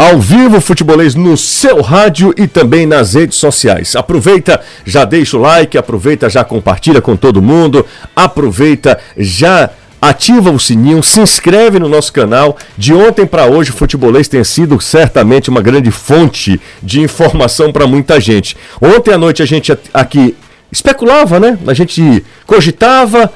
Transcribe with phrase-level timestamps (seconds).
[0.00, 3.94] Ao vivo, futebolês no seu rádio e também nas redes sociais.
[3.94, 7.84] Aproveita, já deixa o like, aproveita, já compartilha com todo mundo,
[8.16, 9.68] aproveita, já
[10.00, 12.56] ativa o sininho, se inscreve no nosso canal.
[12.78, 17.86] De ontem para hoje, o futebolês tem sido certamente uma grande fonte de informação para
[17.86, 18.56] muita gente.
[18.80, 20.34] Ontem à noite a gente aqui
[20.72, 21.58] especulava, né?
[21.66, 23.30] A gente cogitava,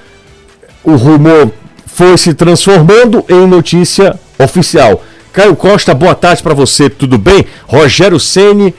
[0.83, 1.53] o rumor
[1.85, 5.03] foi se transformando em notícia oficial.
[5.35, 7.45] Caio Costa, boa tarde para você, tudo bem?
[7.67, 8.73] Rogério Ceni,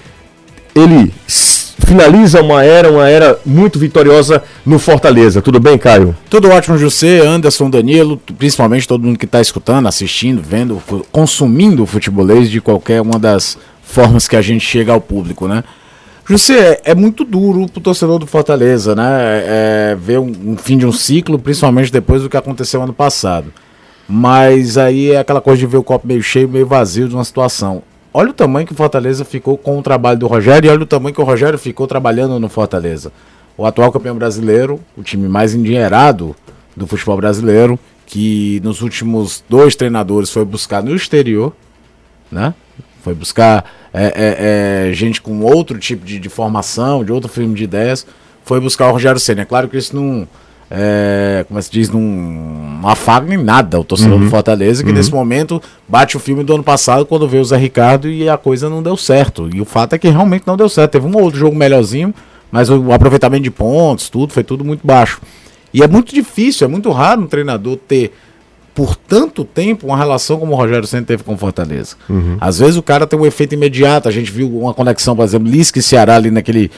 [0.73, 1.11] ele
[1.85, 5.41] finaliza uma era, uma era muito vitoriosa no Fortaleza.
[5.41, 6.15] Tudo bem, Caio?
[6.29, 10.81] Tudo ótimo, José, Anderson, Danilo, principalmente todo mundo que está escutando, assistindo, vendo,
[11.11, 15.61] consumindo o futebolês de qualquer uma das formas que a gente chega ao público, né?
[16.25, 19.03] José, é muito duro pro torcedor do Fortaleza, né?
[19.45, 23.51] É, ver um, um fim de um ciclo, principalmente depois do que aconteceu ano passado.
[24.07, 27.23] Mas aí é aquela coisa de ver o copo meio cheio, meio vazio de uma
[27.23, 27.81] situação.
[28.13, 30.85] Olha o tamanho que o Fortaleza ficou com o trabalho do Rogério e olha o
[30.85, 33.11] tamanho que o Rogério ficou trabalhando no Fortaleza.
[33.57, 36.35] O atual campeão brasileiro, o time mais endinheirado
[36.75, 41.53] do futebol brasileiro, que nos últimos dois treinadores foi buscar no exterior,
[42.31, 42.53] né?
[43.01, 47.53] Foi buscar é, é, é, gente com outro tipo de, de, formação, de outro filme
[47.53, 48.05] de ideias,
[48.43, 49.41] foi buscar o Rogério Senna.
[49.41, 50.27] É claro que isso não
[50.69, 54.25] é, como é se diz, num, não afaga nem nada o torcedor uhum.
[54.25, 54.95] do Fortaleza, que uhum.
[54.95, 58.37] nesse momento bate o filme do ano passado quando veio o Zé Ricardo e a
[58.37, 59.49] coisa não deu certo.
[59.53, 60.91] E o fato é que realmente não deu certo.
[60.93, 62.13] Teve um ou outro jogo melhorzinho,
[62.51, 65.21] mas o aproveitamento de pontos, tudo, foi tudo muito baixo.
[65.73, 68.13] E é muito difícil, é muito raro um treinador ter
[68.73, 71.95] por tanto tempo uma relação como o Rogério sempre teve com o Fortaleza.
[72.09, 72.37] Uhum.
[72.41, 75.49] Às vezes o cara tem um efeito imediato, a gente viu uma conexão, por exemplo,
[75.49, 76.69] Lisca e Ceará ali naquele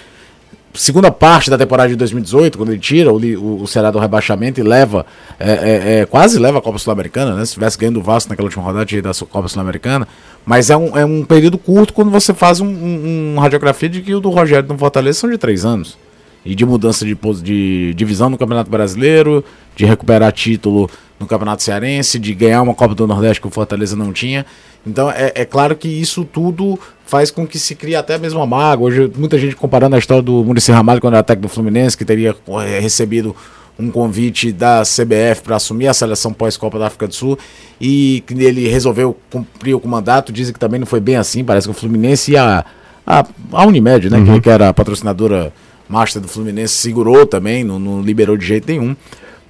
[0.77, 4.59] segunda parte da temporada de 2018, quando ele tira o, o, o Ceará do rebaixamento
[4.59, 5.05] e leva,
[5.39, 7.45] é, é, é, quase leva a Copa Sul-Americana, né?
[7.45, 10.07] Se tivesse ganhando o Vasco naquela última rodada da Copa Sul-Americana.
[10.45, 14.01] Mas é um, é um período curto quando você faz um, um, um radiografia de
[14.01, 15.97] que o do Rogério no Fortaleza são de três anos.
[16.45, 19.43] E de mudança de, de divisão no Campeonato Brasileiro,
[19.75, 23.95] de recuperar título no Campeonato Cearense, de ganhar uma Copa do Nordeste que o Fortaleza
[23.95, 24.45] não tinha.
[24.85, 28.45] Então é, é claro que isso tudo faz com que se crie até mesmo uma
[28.45, 28.87] mágoa.
[28.87, 32.05] Hoje, muita gente comparando a história do Muricy Ramalho quando era técnico do Fluminense, que
[32.05, 32.35] teria
[32.65, 33.35] é, recebido
[33.79, 37.37] um convite da CBF para assumir a seleção pós-Copa da África do Sul
[37.79, 40.33] e que ele resolveu cumprir o mandato.
[40.33, 42.65] Dizem que também não foi bem assim, parece que o Fluminense e a,
[43.05, 44.33] a, a Unimed, né, uhum.
[44.33, 45.53] que, que, era a patrocinadora
[45.87, 48.95] master do Fluminense, segurou também, não, não liberou de jeito nenhum.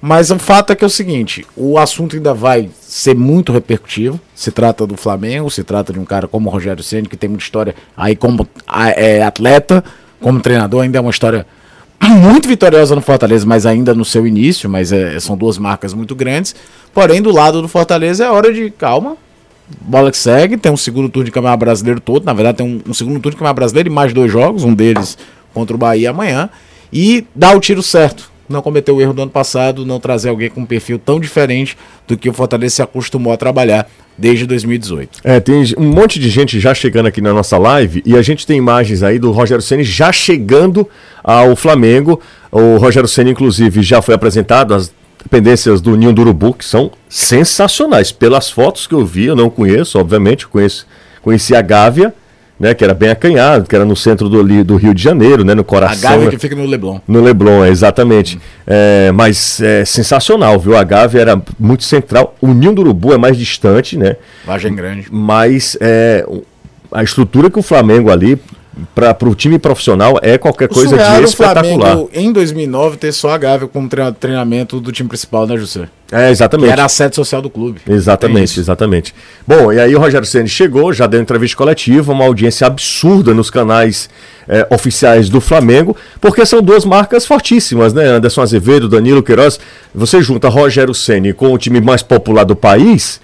[0.00, 4.20] Mas o fato é que é o seguinte: o assunto ainda vai ser muito repercutivo.
[4.34, 7.28] Se trata do Flamengo, se trata de um cara como o Rogério Ceni que tem
[7.28, 8.46] muita história aí como
[8.96, 9.82] é, atleta,
[10.20, 11.46] como treinador, ainda é uma história
[12.00, 16.14] muito vitoriosa no Fortaleza, mas ainda no seu início, mas é, são duas marcas muito
[16.14, 16.54] grandes.
[16.94, 19.16] Porém, do lado do Fortaleza é hora de calma.
[19.82, 22.90] Bola que segue, tem um segundo turno de Campeonato Brasileiro todo, na verdade tem um,
[22.90, 25.18] um segundo turno de Campeonato Brasileiro e mais dois jogos, um deles
[25.52, 26.48] contra o Bahia amanhã,
[26.90, 30.48] e dá o tiro certo não cometer o erro do ano passado, não trazer alguém
[30.48, 31.76] com um perfil tão diferente
[32.06, 35.20] do que o Fortaleza se acostumou a trabalhar desde 2018.
[35.22, 38.46] É, tem um monte de gente já chegando aqui na nossa live e a gente
[38.46, 40.88] tem imagens aí do Rogério Ceni já chegando
[41.22, 42.20] ao Flamengo.
[42.50, 44.92] O Rogério Ceni inclusive já foi apresentado as
[45.22, 48.10] dependências do Ninho do Urubu que são sensacionais.
[48.10, 50.86] Pelas fotos que eu vi, eu não conheço, obviamente, conheço,
[51.22, 52.14] conheci a Gávea
[52.58, 55.54] né, que era bem acanhado, que era no centro do, do Rio de Janeiro, né,
[55.54, 56.10] no coração.
[56.10, 57.00] A Gávea né, que fica no Leblon.
[57.06, 58.36] No Leblon, exatamente.
[58.36, 58.40] Hum.
[58.66, 60.76] É, mas é sensacional, viu?
[60.76, 62.34] A Gávea era muito central.
[62.40, 64.16] O Ninho do Urubu é mais distante, né?
[64.44, 65.06] Vagem grande.
[65.10, 66.26] Mas é,
[66.90, 68.38] a estrutura que o Flamengo ali
[68.94, 71.74] para o time profissional é qualquer coisa de espetacular.
[71.74, 75.88] O Flamengo, em 2009, ter só a Gávea como treinamento do time principal, né, José?
[76.10, 76.68] É, exatamente.
[76.68, 77.80] Que era a sede social do clube.
[77.86, 79.14] Exatamente, exatamente.
[79.46, 83.50] Bom, e aí o Rogério Ceni chegou, já deu entrevista coletiva, uma audiência absurda nos
[83.50, 84.08] canais
[84.48, 88.06] é, oficiais do Flamengo, porque são duas marcas fortíssimas, né?
[88.06, 89.60] Anderson Azevedo, Danilo Queiroz.
[89.94, 93.20] Você junta Rogério Ceni com o time mais popular do país,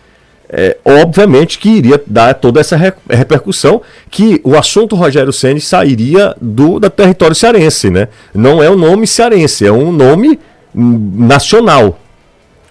[0.49, 3.81] é, obviamente que iria dar toda essa re repercussão
[4.11, 8.09] que o assunto Rogério Ceni sairia do da território cearense, né?
[8.35, 10.39] Não é um nome cearense, é um nome
[10.75, 11.99] nacional.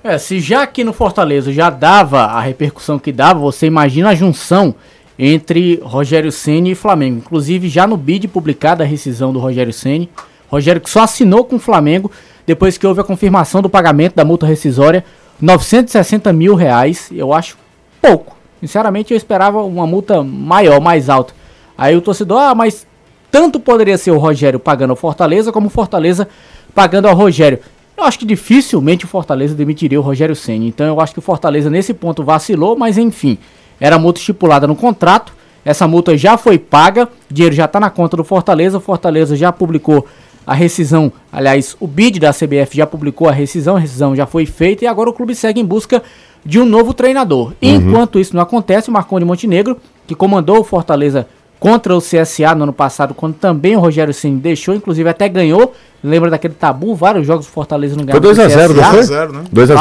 [0.04, 4.16] É, se já aqui no Fortaleza já dava a repercussão que dava, você imagina a
[4.16, 4.76] junção
[5.18, 7.20] entre Rogério Ceni e Flamengo.
[7.20, 10.10] Inclusive já no bid publicado a rescisão do Rogério Ceni,
[10.50, 12.12] Rogério que só assinou com o Flamengo
[12.46, 15.04] depois que houve a confirmação do pagamento da multa rescisória,
[15.42, 17.10] 960 mil reais.
[17.12, 17.58] Eu acho
[18.04, 18.36] pouco.
[18.60, 21.34] Sinceramente, eu esperava uma multa maior, mais alta.
[21.78, 22.86] Aí o torcedor, ah, mas
[23.32, 26.28] tanto poderia ser o Rogério pagando ao Fortaleza, como o Fortaleza
[26.76, 27.60] pagando ao Rogério.
[27.98, 30.66] Eu acho que dificilmente o Fortaleza demitiria o Rogério Senna.
[30.66, 33.38] Então eu acho que o Fortaleza nesse ponto vacilou, mas enfim,
[33.80, 35.34] era multa estipulada no contrato
[35.64, 38.78] Essa multa já foi paga, o dinheiro já está na conta do Fortaleza.
[38.78, 40.06] O Fortaleza já publicou
[40.46, 44.46] a rescisão, aliás, o bid da CBF já publicou a rescisão, a rescisão já foi
[44.46, 46.04] feita e agora o clube segue em busca
[46.46, 47.48] de um novo treinador.
[47.62, 47.76] Uhum.
[47.76, 51.28] Enquanto isso não acontece, o Marconi Montenegro, que comandou o Fortaleza
[51.60, 55.74] contra o CSA no ano passado, quando também o Rogério Ceni deixou, inclusive até ganhou.
[56.04, 56.94] Lembra daquele tabu?
[56.94, 58.22] Vários jogos do Fortaleza não ganharam.
[58.22, 59.00] Foi 2x0, não foi?
[59.00, 59.44] 2x0, né?
[59.54, 59.76] 2x0.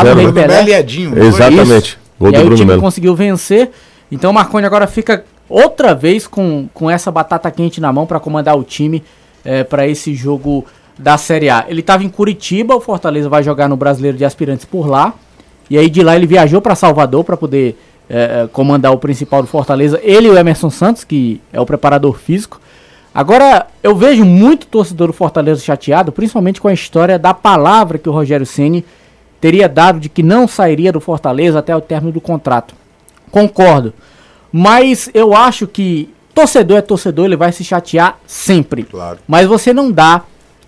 [1.10, 1.26] Né?
[1.26, 1.98] Exatamente.
[2.20, 2.80] Gol e aí o time Melo.
[2.80, 3.72] conseguiu vencer.
[4.12, 8.20] Então o Marconi agora fica outra vez com, com essa batata quente na mão para
[8.20, 9.02] comandar o time
[9.44, 10.64] é, para esse jogo
[10.96, 11.64] da Série A.
[11.66, 15.14] Ele estava em Curitiba, o Fortaleza vai jogar no Brasileiro de Aspirantes por lá.
[15.72, 19.40] E aí de lá ele viajou para Salvador para poder é, é, comandar o principal
[19.40, 19.98] do Fortaleza.
[20.02, 22.60] Ele e o Emerson Santos, que é o preparador físico.
[23.14, 28.06] Agora, eu vejo muito torcedor do Fortaleza chateado, principalmente com a história da palavra que
[28.06, 28.84] o Rogério Ceni
[29.40, 32.74] teria dado de que não sairia do Fortaleza até o término do contrato.
[33.30, 33.94] Concordo.
[34.52, 38.82] Mas eu acho que torcedor é torcedor, ele vai se chatear sempre.
[38.82, 39.20] Claro.
[39.26, 40.20] Mas você não dá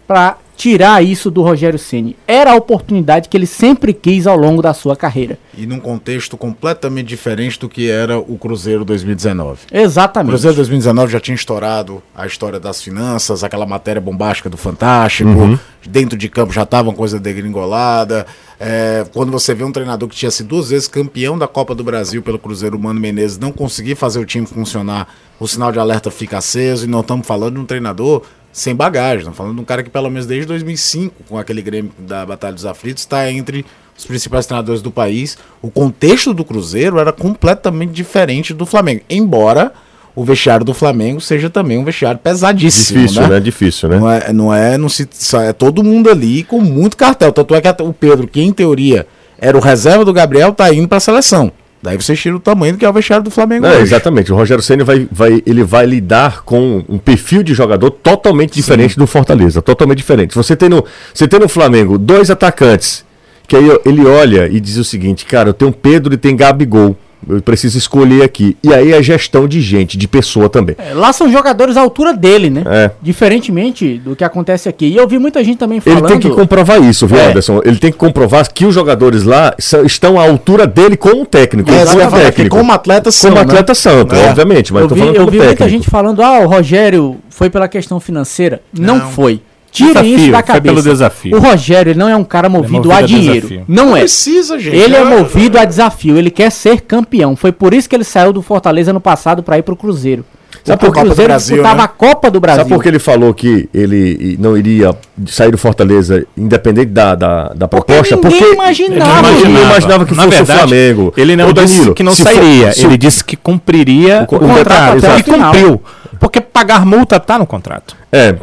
[0.06, 2.17] para tirar isso do Rogério Ceni.
[2.27, 5.39] Era a oportunidade que ele sempre quis ao longo da sua carreira.
[5.56, 9.61] E num contexto completamente diferente do que era o Cruzeiro 2019.
[9.73, 10.31] Exatamente.
[10.31, 15.31] O Cruzeiro 2019 já tinha estourado a história das finanças, aquela matéria bombástica do Fantástico,
[15.31, 15.59] uhum.
[15.87, 18.27] dentro de campo já estava uma coisa degringolada.
[18.59, 21.83] É, quando você vê um treinador que tinha sido duas vezes campeão da Copa do
[21.83, 25.09] Brasil pelo Cruzeiro, Mano Menezes, não conseguir fazer o time funcionar,
[25.39, 28.23] o sinal de alerta fica aceso e não estamos falando de um treinador
[28.55, 29.19] sem bagagem.
[29.19, 32.55] Estamos falando de um cara que, pelo menos desde 2005, com aquele Grêmio da Batalha
[32.55, 33.67] dos Aflitos, está entre
[33.99, 35.37] os principais treinadores do país.
[35.61, 39.03] O contexto do Cruzeiro era completamente diferente do Flamengo.
[39.11, 39.73] Embora
[40.15, 43.01] o vestiário do Flamengo seja também um vestiário pesadíssimo.
[43.01, 43.29] Difícil, né?
[43.29, 43.41] né?
[43.41, 43.99] Difícil, né?
[43.99, 45.09] Não é, não é, não se,
[45.43, 47.33] é todo mundo ali com muito cartel.
[47.33, 49.05] Tanto é que o Pedro, que em teoria
[49.37, 51.51] era o reserva do Gabriel, tá indo para a seleção.
[51.85, 53.67] Daí você tira o tamanho do que é o vestiário do Flamengo.
[53.67, 54.33] É, exatamente.
[54.33, 58.95] O Rogério Senna vai, vai, ele vai lidar com um perfil de jogador totalmente diferente
[58.95, 59.01] Sim.
[59.01, 59.61] do Fortaleza.
[59.61, 60.35] Totalmente diferente.
[60.35, 60.83] Você tem, no,
[61.13, 63.05] você tem no Flamengo dois atacantes,
[63.47, 66.97] que aí ele olha e diz o seguinte, cara, eu tenho Pedro e tem Gabigol.
[67.29, 68.56] Eu preciso escolher aqui.
[68.62, 70.76] E aí a gestão de gente, de pessoa também.
[70.79, 72.62] É, lá são jogadores à altura dele, né?
[72.67, 72.91] É.
[73.03, 74.87] Diferentemente do que acontece aqui.
[74.87, 76.05] E eu vi muita gente também falando.
[76.05, 77.26] Ele tem que comprovar isso, viu, é.
[77.26, 77.61] Anderson?
[77.65, 79.55] Ele tem que comprovar que os jogadores lá
[79.85, 81.71] estão à altura dele como técnico.
[81.71, 82.56] É, como técnico.
[82.56, 83.31] Como atleta são.
[83.31, 83.75] Como atleta né?
[83.75, 84.29] santo, é.
[84.29, 84.73] obviamente.
[84.73, 88.61] Mas eu vi, eu vi muita gente falando, ah, o Rogério foi pela questão financeira.
[88.73, 89.41] Não, não foi.
[89.75, 90.62] Tirem desafio, isso da cabeça.
[90.62, 91.37] pelo desafio.
[91.37, 93.65] O Rogério ele não é um cara movido, é movido a, a dinheiro.
[93.67, 94.00] Não, não é.
[94.00, 94.76] Precisa, gente.
[94.76, 96.17] Ele é, é movido a desafio.
[96.17, 97.35] Ele quer ser campeão.
[97.35, 100.25] Foi por isso que ele saiu do Fortaleza no passado para ir pro Cruzeiro.
[100.62, 101.82] Sabe por Cruzeiro do Brasil, disputava né?
[101.82, 102.62] a Copa do Brasil.
[102.62, 107.49] Sabe por que ele falou que ele não iria sair do Fortaleza, independente da, da,
[107.49, 108.17] da proposta?
[108.17, 109.29] Porque, porque imaginava.
[109.29, 111.15] Ele imaginava, imaginava que Na fosse verdade, o Flamengo.
[111.17, 112.73] Ele não Danilo, disse que não sairia.
[112.73, 114.94] For, ele disse que cumpriria o, o contrato.
[114.94, 115.82] contrato e cumpriu.
[116.20, 117.97] Porque pagar multa tá no contrato.
[118.12, 118.37] É,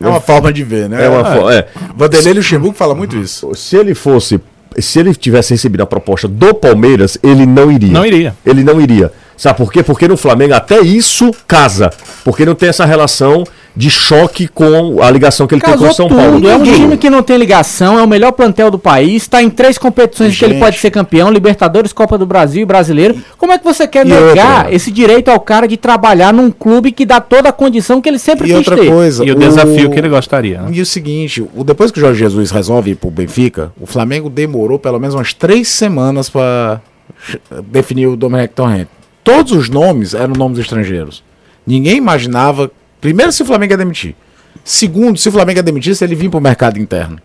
[0.00, 1.04] é uma forma de ver, né?
[1.04, 1.54] É uma forma.
[1.54, 1.66] É.
[1.94, 3.54] Vanderlei Luxemburgo fala muito isso.
[3.54, 4.40] Se ele fosse.
[4.78, 7.90] Se ele tivesse recebido a proposta do Palmeiras, ele não iria.
[7.90, 8.36] Não iria.
[8.44, 9.12] Ele não iria.
[9.38, 9.84] Sabe por quê?
[9.84, 11.90] Porque no Flamengo até isso casa.
[12.24, 13.44] Porque não tem essa relação
[13.76, 16.18] de choque com a ligação que ele Casou tem com o São tudo.
[16.18, 16.48] Paulo.
[16.48, 19.48] É um time que não tem ligação, é o melhor plantel do país, está em
[19.48, 20.38] três competições Gente.
[20.40, 23.16] que ele pode ser campeão, Libertadores, Copa do Brasil e Brasileiro.
[23.36, 24.74] Como é que você quer e negar outra?
[24.74, 28.18] esse direito ao cara de trabalhar num clube que dá toda a condição que ele
[28.18, 28.90] sempre e quis outra ter?
[28.90, 30.62] Coisa, e o, o, desafio que ele gostaria.
[30.62, 30.70] Né?
[30.72, 34.28] E o seguinte, o, depois que o Jorge Jesus resolve ir pro Benfica, o Flamengo
[34.28, 36.80] demorou pelo menos umas três semanas para
[37.70, 38.88] definir o Dominic Torrent
[39.28, 41.22] todos os nomes eram nomes estrangeiros.
[41.66, 44.16] Ninguém imaginava, primeiro, se o Flamengo ia demitir.
[44.64, 47.20] Segundo, se o Flamengo ia demitir, se ele vir para o mercado interno.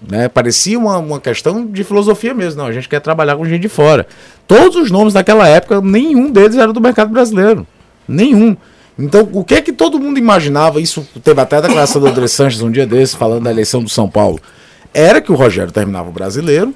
[0.00, 0.28] Né?
[0.28, 2.60] Parecia uma, uma questão de filosofia mesmo.
[2.60, 4.04] Não, a gente quer trabalhar com gente de fora.
[4.48, 7.64] Todos os nomes daquela época, nenhum deles era do mercado brasileiro.
[8.08, 8.56] Nenhum.
[8.98, 10.80] Então, o que é que todo mundo imaginava?
[10.80, 13.88] Isso teve até a declaração do André Sanches um dia desse, falando da eleição do
[13.88, 14.40] São Paulo.
[14.92, 16.74] Era que o Rogério terminava o brasileiro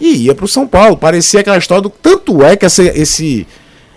[0.00, 0.96] e ia para o São Paulo.
[0.96, 1.90] Parecia aquela história do.
[1.90, 3.46] Tanto é que esse,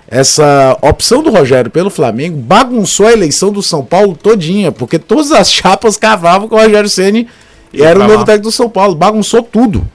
[0.07, 5.31] essa opção do Rogério pelo Flamengo bagunçou a eleição do São Paulo todinha, porque todas
[5.31, 7.27] as chapas cavavam com o Rogério Ceni
[7.73, 9.85] e era o novo técnico do São Paulo, bagunçou tudo.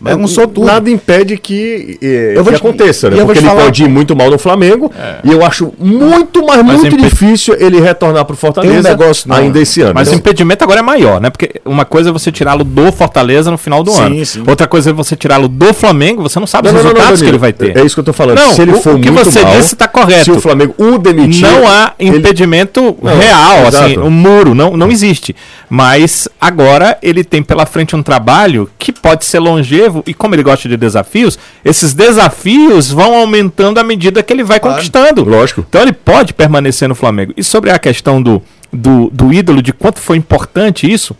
[0.00, 0.66] Bagunçou tudo.
[0.66, 3.16] Nada impede que, eh, eu que aconteça, né?
[3.24, 3.64] Porque ele falar...
[3.64, 4.92] pode ir muito mal no Flamengo.
[4.96, 5.16] É.
[5.24, 9.60] E eu acho muito, mas, mas muito difícil ele retornar pro Fortaleza um negócio, ainda
[9.60, 9.94] esse ano.
[9.94, 11.30] Mas o impedimento agora é maior, né?
[11.30, 14.24] Porque uma coisa é você tirá-lo do Fortaleza no final do sim, ano.
[14.24, 14.44] Sim.
[14.46, 17.24] Outra coisa é você tirá-lo do Flamengo, você não sabe não, os resultados não, não,
[17.24, 17.76] que ele vai ter.
[17.76, 18.38] É isso que eu tô falando.
[18.38, 20.24] Não, se ele for o que você mal, disse está correto.
[20.24, 21.42] Se o Flamengo o demitir.
[21.42, 23.14] Não há impedimento ele...
[23.16, 25.34] real, assim, um muro, não, não existe.
[25.68, 30.34] Mas agora ele tem pela frente um trabalho que pode ser longevo relevo, e como
[30.34, 35.24] ele gosta de desafios, esses desafios vão aumentando à medida que ele vai conquistando.
[35.24, 35.64] Lógico.
[35.68, 37.32] Então ele pode permanecer no Flamengo.
[37.36, 38.42] E sobre a questão do,
[38.72, 41.16] do, do ídolo, de quanto foi importante isso,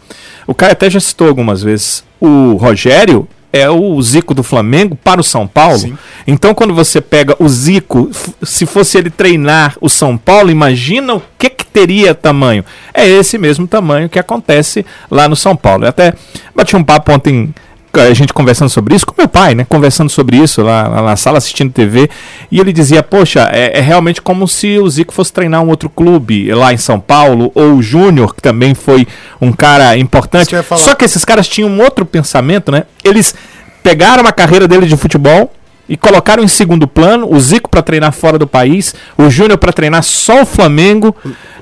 [0.46, 2.04] o Caio até já citou algumas vezes.
[2.20, 5.78] O Rogério é o Zico do Flamengo para o São Paulo.
[5.78, 5.98] Sim.
[6.26, 8.10] Então, quando você pega o Zico,
[8.42, 12.64] se fosse ele treinar o São Paulo, imagina o que, que teria tamanho.
[12.92, 15.84] É esse mesmo tamanho que acontece lá no São Paulo.
[15.84, 16.12] Eu até
[16.54, 17.54] bati um papo ontem,
[17.94, 19.66] a gente conversando sobre isso, com meu pai, né?
[19.68, 22.08] Conversando sobre isso lá, lá na sala, assistindo TV.
[22.50, 25.88] E ele dizia: Poxa, é, é realmente como se o Zico fosse treinar um outro
[25.88, 29.06] clube lá em São Paulo, ou o Júnior, que também foi
[29.40, 30.54] um cara importante.
[30.76, 32.84] Só que esses caras tinham um outro pensamento, né?
[33.02, 33.34] Eles
[33.82, 35.50] pegaram a carreira dele de futebol
[35.88, 39.72] e colocaram em segundo plano o Zico para treinar fora do país, o Júnior para
[39.72, 41.14] treinar só o Flamengo,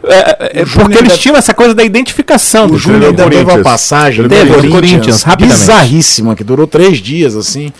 [0.03, 3.29] é, é, O Júnior porque eles tinda essa coisa da identificação O do Júnior ainda
[3.29, 5.61] teve uma passagem do teve, Corinthians, Corinthians, rapidamente.
[5.61, 7.73] bizarríssima, que durou três dias, assim.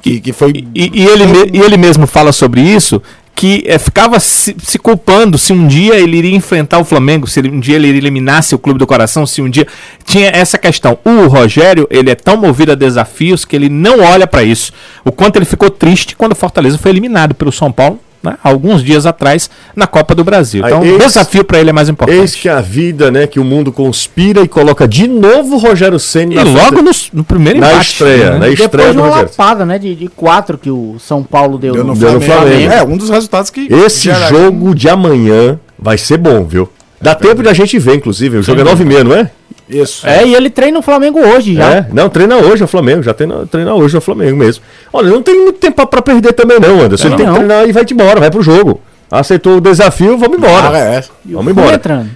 [0.00, 0.64] Que, que foi.
[0.74, 3.02] E, e ele, e ele mesmo fala sobre isso,
[3.36, 7.38] que eh, ficava se, se culpando se um dia ele iria enfrentar o Flamengo, se
[7.38, 9.66] ele- um dia ele eliminasse o Clube do Coração, se um dia...
[10.06, 10.98] Tinha essa questão.
[11.04, 14.72] O Rogério, ele é tão movido a desafios que ele não olha pra isso.
[15.04, 18.82] O quanto ele ficou triste quando o Fortaleza foi eliminado pelo São Paulo, né, alguns
[18.82, 20.64] dias atrás, na Copa do Brasil.
[20.64, 22.18] Aí, Então, o desafio pra ele é mais importante.
[22.20, 23.26] Eis que a vida, né?
[23.26, 27.24] Que o mundo conspira e coloca de novo o Rogério Senna E logo no, no
[27.24, 27.92] primeiro na embate.
[27.92, 28.38] estreia, né?
[28.38, 29.30] na estreia Depois de do uma Rogério.
[29.30, 29.78] lapada, né?
[29.78, 32.46] De, de quatro que o São Paulo deu, Deu no, Deu no Flamengo.
[32.50, 32.72] Flamengo.
[32.72, 33.68] É, um dos resultados que.
[33.72, 36.68] Esse jogo de amanhã vai ser bom, viu?
[37.00, 38.38] Dá tempo de a gente ver, inclusive.
[38.38, 39.30] O jogo é 9 h não é?
[39.68, 40.06] Isso.
[40.06, 41.70] É, e ele treina o Flamengo hoje já.
[41.74, 44.62] É, não, treina hoje o Flamengo, já treina, treina hoje o Flamengo mesmo.
[44.92, 47.08] Olha, não tem muito tempo pra- pra perder também não, Anderson.
[47.08, 47.16] Ele Não.
[47.16, 48.80] tem que treinar e vai embora, vai pro jogo.
[49.10, 50.70] Aceitou o desafio, vamos embora.
[50.70, 51.04] Ah, é.
[51.24, 51.74] Vamos embora.
[51.76, 52.10] entrando.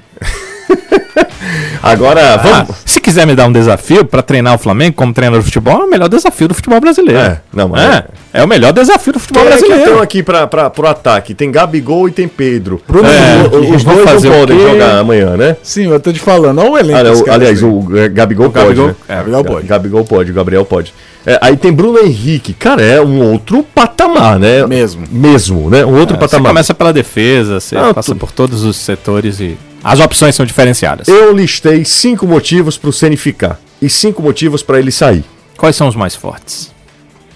[1.83, 2.77] Agora, Ah, vamos...
[2.85, 5.85] se quiser me dar um desafio pra treinar o Flamengo como treinador de futebol, é
[5.85, 7.19] o melhor desafio do futebol brasileiro.
[7.21, 9.91] É, não, mas é, é o melhor desafio do futebol Quem é que brasileiro.
[9.91, 11.35] estão aqui pra, pra, pro ataque?
[11.35, 12.81] Tem Gabigol e tem Pedro.
[12.87, 15.57] Bruno É, O- o- os vão dois fazer não o podem jogar amanhã, né?
[15.63, 16.59] Sim, eu tô te falando.
[16.61, 16.99] Olha o elenco.
[16.99, 17.69] Ah, o- aliás, aí.
[17.69, 18.95] o é, Gabigol, pode, Gabigol- né?
[19.09, 19.67] é, Gabriel Ga- pode.
[19.67, 20.95] Gabigol pode, o Gabriel pode.
[21.27, 22.53] É, aí tem Bruno Henrique.
[22.55, 24.67] Cara, é um outro patamar, né?
[24.67, 25.05] Mesmo.
[25.11, 25.85] Mesmo, né?
[25.85, 26.51] Um outro É, Você patamar.
[26.51, 30.45] começa pela defesa, você Não, passa tu- por todos os setores e as opções são
[30.47, 31.09] diferenciadas.
[31.09, 35.25] Eu listei cinco motivos pro Ceni ficar e cinco motivos pra ele sair.
[35.57, 36.71] Quais são os mais fortes?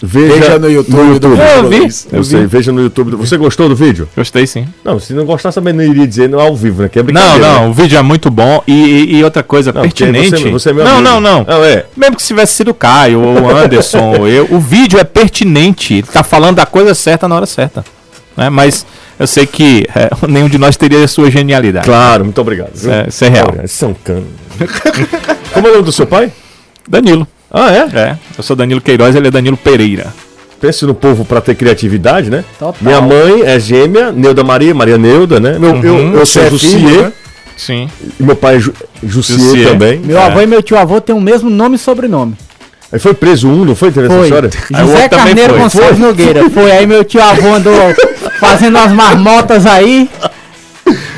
[0.07, 1.41] Veja, Veja no YouTube do Eu vi.
[1.43, 2.09] Futebolês.
[2.13, 3.17] Eu sei, veja no YouTube.
[3.17, 4.07] Você gostou do vídeo?
[4.15, 4.67] Gostei sim.
[4.85, 6.89] Não, se não gostasse também não iria dizer no ao vivo, né?
[6.91, 7.47] Que é Não, brincadeira.
[7.55, 7.67] não, né?
[7.69, 10.31] o vídeo é muito bom e, e- outra coisa Não, pertinente.
[10.31, 11.87] Você, você é meu não, não, não, Não, é.
[11.97, 15.05] Mesmo que se tivesse sido o Caio, ou o Anderson, ou eu, o vídeo é
[15.05, 15.95] pertinente.
[15.95, 17.83] Ele tá falando da coisa certa na hora certa.
[18.37, 18.50] Né?
[18.50, 18.85] Mas
[19.19, 21.85] eu sei que é, nenhum de nós teria a sua genialidade.
[21.87, 22.71] Claro, muito obrigado.
[22.91, 23.55] é- isso é real.
[23.57, 24.26] Olha, São cano.
[25.53, 26.31] Como é o nome do seu pai?
[26.88, 27.26] Danilo.
[27.50, 27.99] Ah, é?
[27.99, 30.12] É, eu sou Danilo Queiroz, ele é Danilo Pereira.
[30.61, 32.45] Pense no povo pra ter criatividade, né?
[32.59, 32.75] Total.
[32.81, 35.59] Minha mãe é gêmea, Neuda Maria, Maria Neuda, né?
[35.59, 36.12] Meu, eu, Uhum.
[36.14, 37.12] eu sou Você é Jussier, filho, né?
[37.57, 37.88] Sim.
[38.19, 38.73] e meu pai é Ju,
[39.03, 39.69] Jussier, Jussier.
[39.69, 39.99] também.
[40.00, 40.23] Meu É.
[40.26, 42.35] avô e meu tio avô têm o mesmo nome e sobrenome.
[42.91, 43.91] Aí foi preso um, não foi?
[43.93, 44.25] Teve essa Foi.
[44.26, 44.50] história?
[44.73, 45.62] Aí o José Carneiro foi.
[45.62, 46.50] Gonçalves Nogueira.
[46.50, 46.71] Foi.
[46.73, 47.75] Aí meu tio avô andou
[48.45, 50.09] fazendo umas marmotas aí.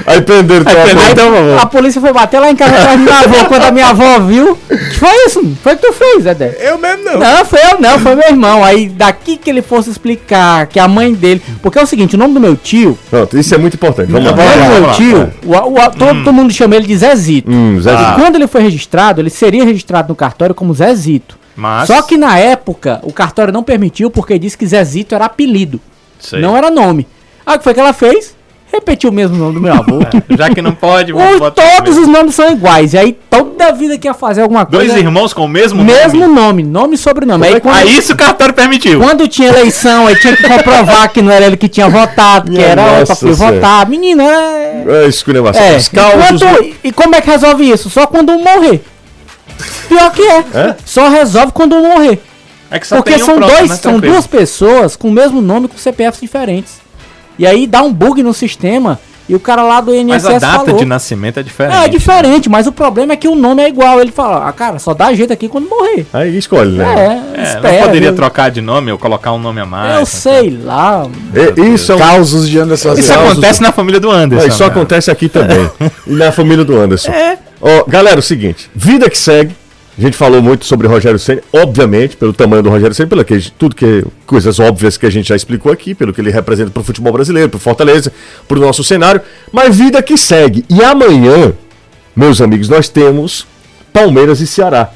[0.06, 1.14] Aí prenderam avô.
[1.16, 1.58] teu avô.
[1.60, 3.44] A polícia foi bater lá em casa atrás do meu avô.
[3.48, 5.56] Quando a minha avó viu, que foi isso?
[5.60, 6.56] Foi o que tu fez, Zé?
[6.60, 7.18] Eu mesmo não.
[7.18, 8.62] Não, foi eu não, foi meu irmão.
[8.62, 11.42] Aí daqui que ele fosse explicar que a mãe dele.
[11.60, 14.12] Porque é o seguinte, o nome do meu tio, Pronto, isso é muito importante.
[14.12, 14.44] Vamos o lá.
[14.44, 17.50] nome do meu tio, o, o- todo, todo mundo chama ele de Zezito.
[17.50, 18.14] Hum, Zé Ah.
[18.16, 21.36] Quando ele foi registrado, ele seria registrado no cartório como Zezito.
[21.56, 21.88] Mas.
[21.88, 25.80] Só que na época, o cartório não permitiu porque disse que Zezito era apelido,
[26.20, 26.40] Sei.
[26.40, 27.08] não era nome.
[27.46, 28.34] Aí o que foi que ela fez?
[28.72, 30.00] Repetiu o mesmo nome do meu avô.
[30.36, 32.92] Já que não pode, Os- botar todos os nomes são iguais.
[32.94, 34.98] E aí toda vida que ia fazer alguma Dois coisa.
[34.98, 36.34] irmãos com o mesmo Mesmo nome.
[36.34, 37.46] nome, nome e sobrenome.
[37.46, 38.98] Aí quando, Aí isso o cartório permitiu.
[39.00, 42.56] quando tinha eleição, aí tinha que comprovar que não era ele que tinha votado, que
[42.56, 43.54] Minha era nossa poder Senhora.
[43.54, 43.88] votar.
[43.88, 44.84] Menina, é.
[45.04, 45.62] É esculhambação.
[45.62, 45.76] É.
[45.76, 46.42] Os causos.
[46.42, 47.88] Enquanto- e como é que resolve isso?
[47.88, 48.82] Só quando um morrer.
[49.88, 50.38] Pior que é.
[50.54, 50.76] É?
[50.84, 52.20] Só resolve quando um morrer.
[52.70, 53.76] É que só Porque tem um são próprio, dois, né?
[53.76, 56.84] são duas pessoas com o mesmo nome com CPFs diferentes.
[57.38, 60.38] E aí dá um bug no sistema e o cara lá do Mas INSS a
[60.38, 60.78] data falou.
[60.78, 61.76] de nascimento é diferente.
[61.76, 64.00] É diferente, mas o problema é que o nome é igual.
[64.00, 66.06] Ele fala, ah, cara, só dá jeito aqui quando morrer.
[66.12, 66.84] Aí escolhe, né?
[67.34, 67.72] É, É, espera.
[67.72, 68.16] não poderia viu?
[68.16, 69.94] trocar de nome ou colocar um nome a mais.
[69.94, 70.04] Eu né?
[70.04, 71.06] sei lá.
[71.34, 73.30] É, isso é um Causos de Anderson Isso Assis.
[73.30, 74.44] acontece na família do Anderson.
[74.44, 74.68] Mas isso né?
[74.68, 75.68] acontece aqui também.
[76.06, 77.10] e na família do Anderson.
[77.60, 79.54] Ó, galera, é o seguinte: vida que segue.
[79.98, 83.24] A gente falou muito sobre Rogério Senna, obviamente, pelo tamanho do Rogério Senna, pelo
[83.58, 86.80] tudo que coisas óbvias que a gente já explicou aqui, pelo que ele representa para
[86.82, 88.12] o futebol brasileiro, para Fortaleza,
[88.46, 89.22] para o nosso cenário.
[89.50, 90.66] Mas vida que segue.
[90.68, 91.54] E amanhã,
[92.14, 93.46] meus amigos, nós temos
[93.90, 94.90] Palmeiras e Ceará.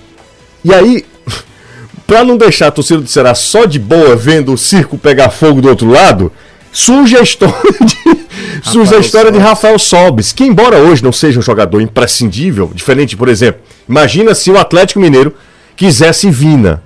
[0.62, 1.06] E aí,
[2.06, 5.62] pra não deixar a torcida do Ceará só de boa vendo o circo pegar fogo
[5.62, 6.30] do outro lado,
[6.70, 8.19] surge a história de,
[8.62, 13.16] surge a história de Rafael Sobes, que embora hoje não seja um jogador imprescindível, diferente,
[13.16, 15.34] por exemplo, imagina se o Atlético Mineiro
[15.76, 16.82] quisesse Vina.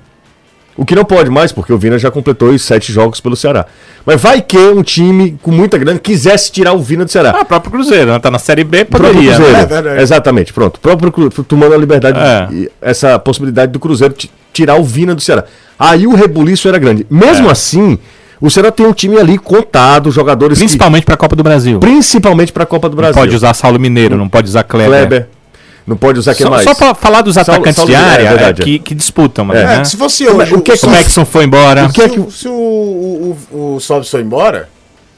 [0.76, 3.64] O que não pode mais, porque o Vina já completou os sete jogos pelo Ceará.
[4.04, 7.32] Mas vai que um time com muita grana quisesse tirar o Vina do Ceará.
[7.36, 8.18] Ah, o próprio Cruzeiro, né?
[8.18, 9.36] Tá na Série B, O próprio poderia.
[9.36, 9.82] Cruzeiro.
[9.84, 9.98] né?
[9.98, 10.02] É.
[10.02, 10.78] Exatamente, pronto.
[10.78, 12.68] O próprio Cruzeiro, tomando a liberdade, É.
[12.82, 15.44] essa possibilidade do Cruzeiro ti- tirar o Vina do Ceará.
[15.78, 17.06] Aí o rebuliço era grande.
[17.08, 17.52] Mesmo É.
[17.52, 17.96] assim,
[18.46, 21.78] o Ceará tem um time ali contado, jogadores que- Principalmente pra Copa do Brasil.
[21.78, 23.14] principalmente para a Copa do Não Brasil.
[23.20, 24.98] pode usar Saulo Mineiro, não pode usar Kleber.
[25.08, 25.28] Kleber.
[25.86, 26.64] Não pode usar quem Só, mais?
[26.64, 28.62] só pra falar dos Saulo- atacantes Saulo de Mineiro, área é verdade.
[28.62, 29.66] é, que, que disputam, mas, É.
[29.66, 29.80] né?
[29.80, 30.54] É, se fosse Como é- hoje.
[30.54, 31.84] o que é que O Maxson foi embora.
[31.86, 34.68] O que é se, que- o- se o, o, o, o Sobs foi embora.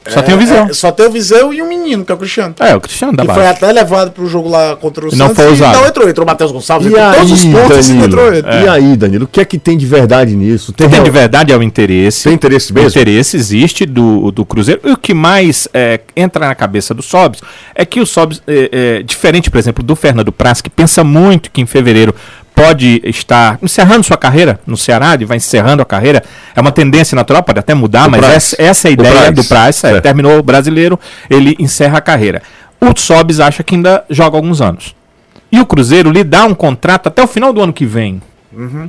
[0.09, 0.67] Só é, tem o Visão.
[0.69, 2.55] é, só tem o Visão e um menino, que é o Cristiano.
[2.59, 5.27] É, o Cristiano da Que foi até levado pro jogo lá contra o E não
[5.27, 5.77] Santos foi usado.
[5.77, 6.09] não entrou.
[6.09, 8.47] Entrou o Matheus Gonçalves, E entrou todos os aí, pontos e não entrou Danilo?
[8.53, 8.65] ele.
[8.65, 9.25] E aí, Danilo?
[9.25, 10.71] O que é que tem de verdade nisso?
[10.71, 12.23] O que tem real- de verdade é o interesse.
[12.25, 12.89] Tem interesse O mesmo?
[12.89, 14.81] interesse existe do, do Cruzeiro.
[14.85, 17.41] E o que mais é, entra na cabeça do Sobs
[17.75, 21.51] é que o Sobs, é, é, diferente, por exemplo, do Fernando Praz, que pensa muito
[21.51, 22.13] que em fevereiro
[22.57, 26.23] pode estar encerrando sua carreira no Ceará, ele vai encerrando a carreira.
[26.55, 29.43] É uma tendência natural, pode até mudar, O mas essa, essa é a ideia do
[29.43, 29.83] Praz.
[29.83, 30.99] é, terminou o brasileiro,
[31.29, 32.41] ele encerra a carreira.
[32.81, 34.95] O Sobs acha que ainda joga alguns anos.
[35.51, 38.21] E o Cruzeiro lhe dá um contrato até o final do ano que vem.